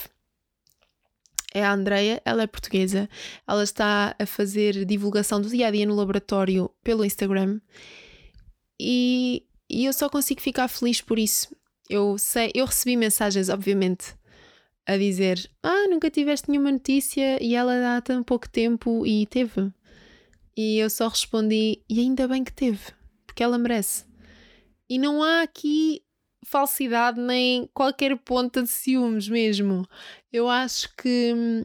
É 1.54 1.64
a 1.64 1.72
Andreia, 1.72 2.20
ela 2.24 2.42
é 2.42 2.46
portuguesa. 2.46 3.08
Ela 3.46 3.62
está 3.62 4.14
a 4.18 4.26
fazer 4.26 4.84
divulgação 4.84 5.40
do 5.40 5.48
dia 5.48 5.68
a 5.68 5.70
dia 5.70 5.86
no 5.86 5.94
laboratório 5.94 6.70
pelo 6.82 7.04
Instagram. 7.04 7.60
E, 8.78 9.44
e 9.70 9.84
eu 9.84 9.92
só 9.92 10.08
consigo 10.08 10.40
ficar 10.40 10.68
feliz 10.68 11.00
por 11.00 11.18
isso. 11.18 11.54
Eu 11.88 12.18
sei, 12.18 12.50
eu 12.54 12.66
recebi 12.66 12.96
mensagens, 12.96 13.48
obviamente, 13.48 14.14
a 14.86 14.96
dizer: 14.96 15.50
Ah, 15.62 15.86
nunca 15.88 16.10
tiveste 16.10 16.50
nenhuma 16.50 16.72
notícia 16.72 17.42
e 17.42 17.54
ela 17.54 17.96
há 17.96 18.00
tão 18.00 18.22
pouco 18.22 18.48
tempo 18.48 19.06
e 19.06 19.26
teve. 19.26 19.72
E 20.56 20.78
eu 20.78 20.90
só 20.90 21.08
respondi: 21.08 21.82
E 21.88 22.00
ainda 22.00 22.26
bem 22.26 22.42
que 22.42 22.52
teve, 22.52 22.80
porque 23.26 23.42
ela 23.42 23.58
merece. 23.58 24.04
E 24.88 24.98
não 24.98 25.22
há 25.22 25.42
aqui 25.42 26.02
falsidade 26.44 27.20
nem 27.20 27.68
qualquer 27.72 28.16
ponta 28.18 28.62
de 28.62 28.68
ciúmes 28.68 29.28
mesmo. 29.28 29.86
Eu 30.32 30.48
acho 30.48 30.88
que 30.96 31.32
hum, 31.34 31.64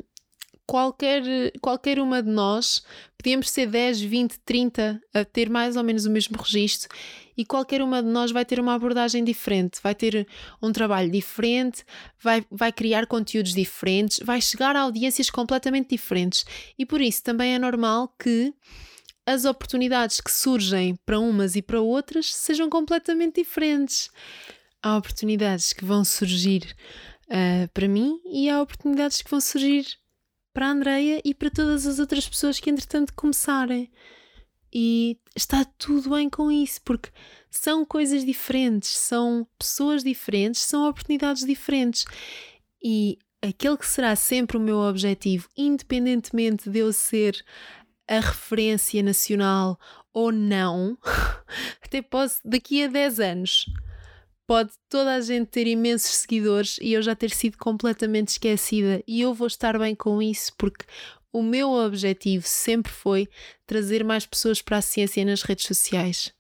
qualquer, 0.66 1.24
qualquer 1.62 2.00
uma 2.00 2.22
de 2.22 2.30
nós, 2.30 2.84
podíamos 3.18 3.50
ser 3.50 3.68
10, 3.68 4.02
20, 4.02 4.40
30 4.40 5.02
a 5.14 5.26
ter 5.26 5.50
mais 5.50 5.76
ou 5.76 5.84
menos 5.84 6.06
o 6.06 6.12
mesmo 6.12 6.38
registro 6.38 6.90
e 7.38 7.46
qualquer 7.46 7.82
uma 7.82 8.02
de 8.02 8.10
nós 8.10 8.32
vai 8.32 8.46
ter 8.46 8.60
uma 8.60 8.74
abordagem 8.74 9.24
diferente, 9.24 9.80
vai 9.82 9.94
ter 9.94 10.28
um 10.62 10.72
trabalho 10.72 11.12
diferente, 11.12 11.84
vai, 12.20 12.46
vai 12.50 12.72
criar 12.72 13.06
conteúdos 13.08 13.54
diferentes, 13.54 14.20
vai 14.24 14.42
chegar 14.42 14.76
a 14.76 14.82
audiências 14.82 15.30
completamente 15.30 15.90
diferentes 15.90 16.46
e 16.78 16.86
por 16.86 17.02
isso 17.02 17.24
também 17.24 17.56
é 17.56 17.60
normal 17.60 18.14
que 18.20 18.54
as 19.26 19.44
oportunidades 19.44 20.22
que 20.22 20.32
surgem 20.32 20.96
para 21.06 21.20
umas 21.20 21.56
e 21.56 21.62
para 21.62 21.82
outras 21.82 22.34
sejam 22.34 22.70
completamente 22.70 23.42
diferentes. 23.42 24.12
Há 24.82 24.98
oportunidades 24.98 25.74
que 25.74 25.84
vão 25.84 26.06
surgir 26.06 26.76
uh, 27.28 27.68
para 27.74 27.88
mim 27.88 28.22
e 28.26 28.50
há 28.50 28.62
oportunidades 28.62 29.22
que 29.22 29.32
vão 29.32 29.42
surgir 29.42 29.86
para 30.54 30.68
a 30.68 30.72
Andreia 30.72 31.22
e 31.26 31.34
para 31.34 31.50
todas 31.50 31.88
as 31.88 32.00
outras 32.00 32.30
pessoas 32.30 32.60
que 32.60 32.70
entretanto 32.70 33.14
começarem. 33.14 33.92
E 34.78 35.18
está 35.34 35.64
tudo 35.64 36.10
bem 36.10 36.30
com 36.30 36.52
isso, 36.52 36.82
porque 36.84 37.10
são 37.50 37.86
coisas 37.86 38.26
diferentes, 38.26 38.98
são 38.98 39.48
pessoas 39.58 40.04
diferentes, 40.04 40.64
são 40.64 40.90
oportunidades 40.90 41.46
diferentes. 41.46 42.04
E 42.84 43.18
aquele 43.42 43.78
que 43.78 43.88
será 43.88 44.18
sempre 44.18 44.58
o 44.58 44.60
meu 44.60 44.80
objetivo, 44.80 45.48
independentemente 45.56 46.70
de 46.70 46.80
eu 46.80 46.92
ser 46.92 47.42
a 48.06 48.20
referência 48.20 49.02
nacional 49.02 49.80
ou 50.14 50.30
não, 50.30 50.98
até 51.82 52.02
posso, 52.02 52.42
daqui 52.44 52.84
a 52.84 52.88
10 52.88 53.20
anos, 53.22 53.66
pode 54.46 54.74
toda 54.90 55.16
a 55.16 55.22
gente 55.22 55.48
ter 55.48 55.68
imensos 55.68 56.18
seguidores 56.18 56.78
e 56.82 56.92
eu 56.92 57.02
já 57.02 57.16
ter 57.16 57.32
sido 57.32 57.58
completamente 57.58 58.28
esquecida 58.28 59.02
e 59.08 59.22
eu 59.22 59.34
vou 59.34 59.48
estar 59.48 59.80
bem 59.80 59.96
com 59.96 60.22
isso 60.22 60.52
porque 60.58 60.86
o 61.36 61.44
meu 61.44 61.72
objetivo 61.72 62.48
sempre 62.48 62.90
foi 62.90 63.28
trazer 63.68 64.06
mais 64.06 64.26
pessoas 64.26 64.62
para 64.62 64.78
a 64.78 64.82
ciência 64.82 65.26
nas 65.26 65.42
redes 65.42 65.66
sociais. 65.66 66.34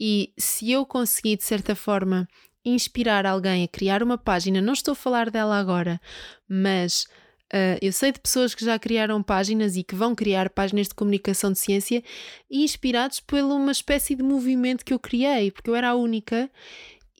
E 0.00 0.32
se 0.38 0.70
eu 0.70 0.86
conseguir, 0.86 1.36
de 1.36 1.44
certa 1.44 1.74
forma, 1.74 2.26
inspirar 2.64 3.26
alguém 3.26 3.62
a 3.62 3.68
criar 3.68 4.02
uma 4.02 4.16
página, 4.16 4.62
não 4.62 4.72
estou 4.72 4.92
a 4.92 4.96
falar 4.96 5.28
dela 5.28 5.58
agora, 5.58 6.00
mas 6.48 7.04
uh, 7.52 7.76
eu 7.82 7.92
sei 7.92 8.10
de 8.10 8.20
pessoas 8.20 8.54
que 8.54 8.64
já 8.64 8.78
criaram 8.78 9.22
páginas 9.22 9.76
e 9.76 9.84
que 9.84 9.94
vão 9.94 10.14
criar 10.14 10.48
páginas 10.48 10.88
de 10.88 10.94
comunicação 10.94 11.52
de 11.52 11.58
ciência 11.58 12.02
inspirados 12.50 13.20
por 13.20 13.38
uma 13.38 13.70
espécie 13.70 14.14
de 14.14 14.22
movimento 14.22 14.82
que 14.82 14.94
eu 14.94 14.98
criei, 14.98 15.50
porque 15.50 15.68
eu 15.68 15.74
era 15.74 15.90
a 15.90 15.94
única 15.94 16.50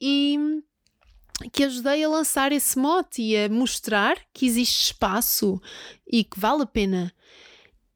e 0.01 0.63
que 1.51 1.63
ajudei 1.63 2.03
a 2.03 2.09
lançar 2.09 2.51
esse 2.51 2.77
mote 2.77 3.21
e 3.21 3.37
a 3.37 3.49
mostrar 3.49 4.17
que 4.33 4.45
existe 4.45 4.91
espaço 4.91 5.61
e 6.07 6.23
que 6.23 6.39
vale 6.39 6.63
a 6.63 6.67
pena. 6.67 7.13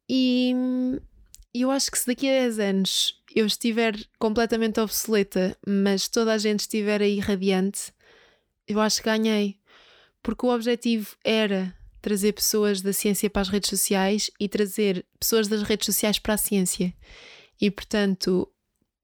E 0.09 0.53
eu 1.53 1.71
acho 1.71 1.91
que 1.91 1.97
se 1.97 2.07
daqui 2.07 2.27
a 2.27 2.41
10 2.41 2.59
anos 2.59 3.21
eu 3.35 3.45
estiver 3.45 3.95
completamente 4.17 4.79
obsoleta, 4.79 5.57
mas 5.65 6.07
toda 6.07 6.33
a 6.33 6.37
gente 6.37 6.61
estiver 6.61 7.01
aí 7.01 7.19
radiante, 7.19 7.93
eu 8.67 8.79
acho 8.79 8.97
que 9.01 9.09
ganhei. 9.09 9.57
Porque 10.23 10.45
o 10.45 10.53
objetivo 10.53 11.15
era 11.23 11.73
trazer 12.01 12.33
pessoas 12.33 12.81
da 12.81 12.93
ciência 12.93 13.29
para 13.29 13.41
as 13.41 13.49
redes 13.49 13.69
sociais 13.69 14.31
e 14.39 14.47
trazer 14.47 15.05
pessoas 15.19 15.47
das 15.47 15.61
redes 15.63 15.85
sociais 15.85 16.19
para 16.19 16.33
a 16.33 16.37
ciência. 16.37 16.93
E 17.59 17.69
portanto, 17.71 18.51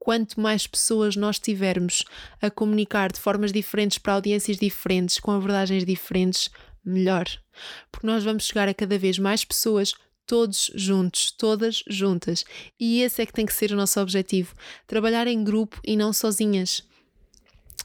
quanto 0.04 0.38
mais 0.38 0.68
pessoas 0.68 1.16
nós 1.16 1.40
tivermos 1.40 2.04
a 2.42 2.52
comunicar 2.52 3.10
de 3.10 3.22
formas 3.22 3.54
diferentes 3.54 3.98
para 3.98 4.12
audiências 4.12 4.58
diferentes, 4.58 5.18
com 5.18 5.32
abordagens 5.32 5.86
diferentes, 5.86 6.50
melhor. 6.84 7.26
Porque 7.90 8.06
nós 8.06 8.22
vamos 8.22 8.44
chegar 8.46 8.68
a 8.68 8.74
cada 8.74 8.98
vez 8.98 9.18
mais 9.18 9.46
pessoas, 9.46 9.94
todos 10.28 10.70
juntos, 10.76 11.32
todas 11.32 11.86
juntas. 11.88 12.44
E 12.78 13.02
esse 13.02 13.22
é 13.22 13.26
que 13.26 13.32
tem 13.32 13.46
que 13.46 13.54
ser 13.54 13.72
o 13.72 13.78
nosso 13.78 13.98
objetivo: 14.02 14.54
trabalhar 14.86 15.26
em 15.26 15.42
grupo 15.42 15.80
e 15.86 15.96
não 15.96 16.12
sozinhas. 16.12 16.84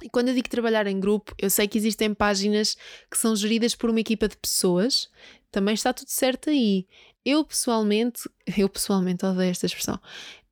E 0.03 0.11
quando 0.11 0.29
eu 0.29 0.35
digo 0.35 0.49
trabalhar 0.49 0.89
em 0.89 0.99
grupo, 0.99 1.33
eu 1.39 1.49
sei 1.49 1.69
que 1.69 1.79
existem 1.79 2.13
páginas 2.13 2.77
que 3.09 3.17
são 3.17 3.37
geridas 3.37 3.77
por 3.77 3.91
uma 3.91 4.01
equipa 4.01 4.27
de 4.27 4.37
pessoas, 4.37 5.09
também 5.53 5.75
está 5.75 5.93
tudo 5.93 6.09
certo 6.09 6.51
aí. 6.51 6.85
Eu 7.25 7.45
pessoalmente, 7.45 8.29
eu 8.59 8.69
pessoalmente 8.69 9.25
odeio 9.25 9.53
esta 9.53 9.67
expressão, 9.67 10.01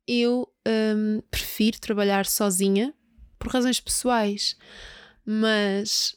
eu 0.07 0.47
hum, 0.67 1.21
prefiro 1.29 1.79
trabalhar 1.79 2.25
sozinha 2.25 2.93
por 3.37 3.51
razões 3.51 3.79
pessoais, 3.79 4.55
mas 5.25 6.15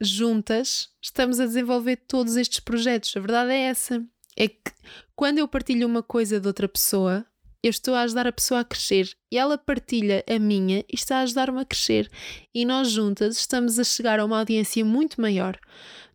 juntas 0.00 0.88
estamos 1.00 1.38
a 1.38 1.46
desenvolver 1.46 1.96
todos 1.96 2.36
estes 2.36 2.60
projetos. 2.60 3.16
A 3.16 3.20
verdade 3.20 3.52
é 3.52 3.62
essa. 3.62 4.04
É 4.36 4.48
que 4.48 4.72
quando 5.14 5.38
eu 5.38 5.46
partilho 5.46 5.86
uma 5.86 6.02
coisa 6.02 6.40
de 6.40 6.46
outra 6.46 6.68
pessoa, 6.68 7.24
eu 7.62 7.70
estou 7.70 7.94
a 7.94 8.02
ajudar 8.02 8.26
a 8.26 8.32
pessoa 8.32 8.60
a 8.60 8.64
crescer 8.64 9.14
e 9.30 9.38
ela 9.38 9.56
partilha 9.56 10.24
a 10.28 10.38
minha 10.38 10.80
e 10.80 10.94
está 10.94 11.18
a 11.18 11.20
ajudar-me 11.20 11.60
a 11.60 11.64
crescer. 11.64 12.10
E 12.52 12.64
nós 12.64 12.90
juntas 12.90 13.38
estamos 13.38 13.78
a 13.78 13.84
chegar 13.84 14.18
a 14.18 14.24
uma 14.24 14.38
audiência 14.38 14.84
muito 14.84 15.20
maior 15.20 15.58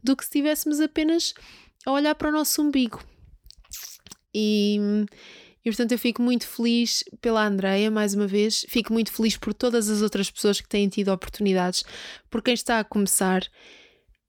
do 0.04 0.16
que 0.16 0.24
se 0.24 0.30
estivéssemos 0.30 0.82
apenas 0.82 1.34
a 1.86 1.92
olhar 1.92 2.16
para 2.16 2.30
o 2.30 2.32
nosso 2.32 2.62
umbigo. 2.62 3.02
E, 4.36 4.78
e 5.64 5.70
portanto 5.70 5.92
eu 5.92 6.00
fico 6.00 6.22
muito 6.22 6.48
feliz 6.48 7.04
pela 7.22 7.46
Andreia, 7.46 7.92
mais 7.92 8.14
uma 8.14 8.28
vez, 8.28 8.66
fico 8.70 8.94
muito 8.94 9.12
feliz 9.12 9.38
por 9.38 9.54
todas 9.54 9.90
as 9.90 10.02
outras 10.02 10.30
pessoas 10.30 10.62
que 10.62 10.68
têm 10.68 10.88
tido 10.88 11.10
oportunidades, 11.10 11.84
por 12.30 12.42
quem 12.42 12.54
está 12.54 12.80
a 12.80 12.84
começar. 12.84 13.42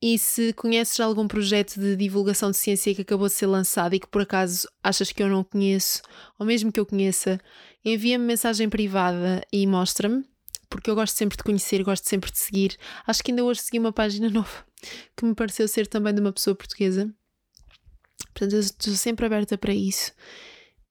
E 0.01 0.17
se 0.17 0.53
conheces 0.53 1.01
algum 1.01 1.27
projeto 1.27 1.81
de 1.81 1.97
divulgação 1.97 2.53
de 2.53 2.57
ciência 2.57 2.95
que 2.95 3.03
acabou 3.03 3.27
de 3.27 3.35
ser 3.35 3.47
lançado 3.47 3.95
e 3.95 4.01
que 4.01 4.07
por 4.07 4.23
acaso 4.23 4.69
achas 4.81 5.11
que 5.11 5.21
eu 5.21 5.29
não 5.29 5.43
conheço, 5.43 6.03
ou 6.39 6.47
mesmo 6.47 6.71
que 6.71 6.79
eu 6.79 6.87
conheça, 6.87 7.41
envia-me 7.85 8.25
mensagem 8.25 8.69
privada 8.69 9.45
e 9.53 9.67
mostra-me, 9.67 10.25
porque 10.71 10.89
eu 10.89 10.95
gosto 10.95 11.17
sempre 11.17 11.37
de 11.37 11.43
conhecer, 11.43 11.83
gosto 11.83 12.09
sempre 12.09 12.31
de 12.31 12.39
seguir. 12.39 12.77
Acho 13.07 13.25
que 13.25 13.33
ainda 13.33 13.43
hoje 13.43 13.61
segui 13.61 13.81
uma 13.81 13.93
página 13.93 14.31
nova 14.31 14.65
que 15.17 15.25
me 15.25 15.35
pareceu 15.35 15.67
ser 15.67 15.87
também 15.87 16.15
de 16.15 16.21
uma 16.21 16.33
pessoa 16.33 16.55
portuguesa. 16.55 17.13
Portanto, 18.33 18.53
eu 18.53 18.61
estou 18.61 18.95
sempre 18.95 19.27
aberta 19.27 19.59
para 19.59 19.75
isso. 19.75 20.13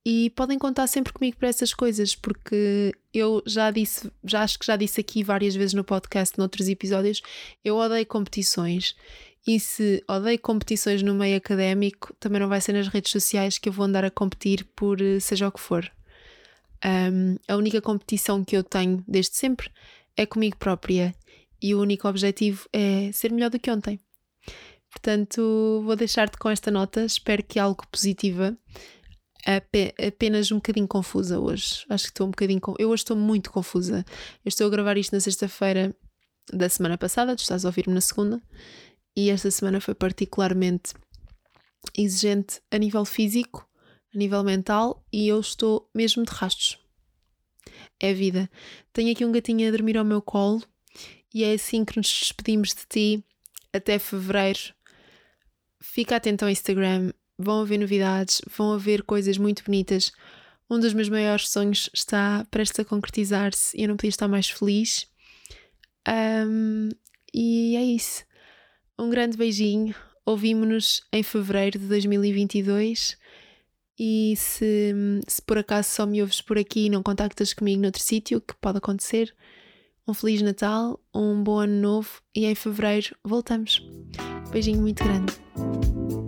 E 0.10 0.30
podem 0.30 0.58
contar 0.58 0.88
sempre 0.88 1.12
comigo 1.12 1.36
para 1.36 1.50
essas 1.50 1.74
coisas, 1.74 2.16
porque 2.16 2.94
eu 3.14 3.44
já 3.46 3.70
disse, 3.70 4.10
já 4.24 4.42
acho 4.42 4.58
que 4.58 4.66
já 4.66 4.78
disse 4.78 5.02
aqui 5.02 5.22
várias 5.22 5.54
vezes 5.54 5.74
no 5.74 5.84
podcast, 5.84 6.38
noutros 6.38 6.70
episódios, 6.70 7.22
eu 7.62 7.76
odeio 7.76 8.06
competições. 8.06 8.96
E 9.46 9.60
se 9.60 10.02
odeio 10.08 10.40
competições 10.40 11.04
no 11.04 11.14
meio 11.14 11.36
académico, 11.36 12.16
também 12.22 12.40
não 12.40 12.48
vai 12.48 12.62
ser 12.62 12.72
nas 12.72 12.88
redes 12.88 13.12
sociais 13.12 13.58
que 13.58 13.68
eu 13.68 13.74
vou 13.74 13.86
andar 13.86 14.06
a 14.06 14.10
competir 14.10 14.64
por 14.78 15.02
eh, 15.02 15.20
seja 15.20 15.50
o 15.50 15.52
que 15.52 15.60
for. 15.60 15.92
Um, 16.86 17.36
a 17.46 17.58
única 17.58 17.82
competição 17.82 18.46
que 18.46 18.56
eu 18.56 18.64
tenho 18.64 19.04
desde 19.06 19.36
sempre 19.36 19.70
é 20.16 20.26
comigo 20.26 20.56
própria 20.56 21.14
e 21.62 21.76
o 21.76 21.82
único 21.82 22.08
objetivo 22.08 22.66
é 22.72 23.12
ser 23.12 23.34
melhor 23.34 23.50
do 23.50 23.60
que 23.60 23.70
ontem. 23.70 24.00
Portanto, 24.90 25.82
vou 25.84 25.98
deixar-te 25.98 26.38
com 26.38 26.50
esta 26.50 26.72
nota, 26.72 27.04
espero 27.04 27.44
que 27.44 27.60
algo 27.60 27.86
positiva 27.92 28.58
apenas 30.06 30.52
um 30.52 30.58
bocadinho 30.58 30.88
confusa 30.88 31.40
hoje. 31.40 31.86
Acho 31.90 32.06
que 32.06 32.12
estou 32.12 32.28
um 32.28 32.32
bocadinho. 32.32 32.62
Eu 32.78 32.90
hoje 32.90 33.02
estou 33.02 33.16
muito 33.16 33.52
confusa. 33.52 34.06
Eu 34.44 34.50
estou 34.50 34.68
a 34.68 34.70
gravar 34.70 34.98
isto 34.98 35.14
na 35.14 35.20
sexta-feira 35.20 35.96
da 36.52 36.70
semana 36.70 36.98
passada, 36.98 37.36
tu 37.36 37.40
estás 37.40 37.66
a 37.66 37.68
ouvir-me 37.68 37.94
na 37.94 38.02
segunda, 38.02 38.42
e 39.16 39.30
esta 39.30 39.52
semana 39.52 39.82
foi 39.82 39.94
particularmente 39.94 40.94
exigente 41.98 42.62
a 42.72 42.78
nível 42.78 43.04
físico, 43.06 43.68
a 44.14 44.18
nível 44.18 44.44
mental, 44.44 45.06
e 45.12 45.28
eu 45.28 45.40
estou 45.40 45.90
mesmo 45.94 46.24
de 46.24 46.32
rastos. 46.32 46.80
É 48.00 48.14
vida. 48.14 48.50
Tenho 48.94 49.12
aqui 49.12 49.26
um 49.26 49.32
gatinho 49.32 49.68
a 49.68 49.72
dormir 49.72 49.98
ao 49.98 50.06
meu 50.06 50.22
colo, 50.22 50.64
e 51.34 51.44
é 51.44 51.54
assim 51.54 51.84
que 51.84 51.98
nos 51.98 52.08
despedimos 52.08 52.70
de 52.70 52.86
ti 52.88 53.26
até 53.74 54.00
fevereiro. 54.00 54.74
Fica 55.82 56.16
atento 56.16 56.46
ao 56.46 56.50
Instagram, 56.50 57.12
vão 57.38 57.62
haver 57.62 57.78
novidades, 57.78 58.42
vão 58.58 58.74
haver 58.74 59.04
coisas 59.04 59.38
muito 59.38 59.64
bonitas. 59.64 60.12
Um 60.70 60.80
dos 60.80 60.94
meus 60.94 61.08
maiores 61.08 61.50
sonhos 61.50 61.90
está 61.94 62.46
prestes 62.52 62.80
a 62.80 62.86
concretizar-se 62.86 63.78
e 63.78 63.84
eu 63.84 63.88
não 63.88 63.96
podia 63.96 64.10
estar 64.10 64.28
mais 64.28 64.50
feliz. 64.50 65.08
Um, 66.08 66.90
e 67.34 67.76
é 67.76 67.84
isso. 67.84 68.24
Um 68.98 69.10
grande 69.10 69.38
beijinho. 69.38 69.96
Ouvimos-nos 70.26 71.04
em 71.14 71.24
fevereiro 71.24 71.80
de 71.80 71.88
2022. 71.88 73.18
E 74.00 74.36
se, 74.36 74.94
se 75.28 75.42
por 75.42 75.58
acaso 75.58 75.90
só 75.90 76.06
me 76.06 76.22
ouves 76.22 76.42
por 76.42 76.58
aqui 76.58 76.86
e 76.86 76.90
não 76.90 77.02
contactas 77.02 77.54
comigo 77.54 77.82
noutro 77.82 78.02
sítio, 78.02 78.40
que 78.42 78.54
pode 78.56 78.78
acontecer, 78.78 79.34
um 80.08 80.14
Feliz 80.14 80.42
Natal, 80.42 81.00
um 81.14 81.44
bom 81.44 81.60
Ano 81.60 81.82
Novo 81.82 82.22
e 82.36 82.46
em 82.46 82.56
fevereiro 82.56 83.16
voltamos. 83.24 83.82
Beijinho 84.52 84.82
muito 84.82 85.04
grande. 85.04 86.27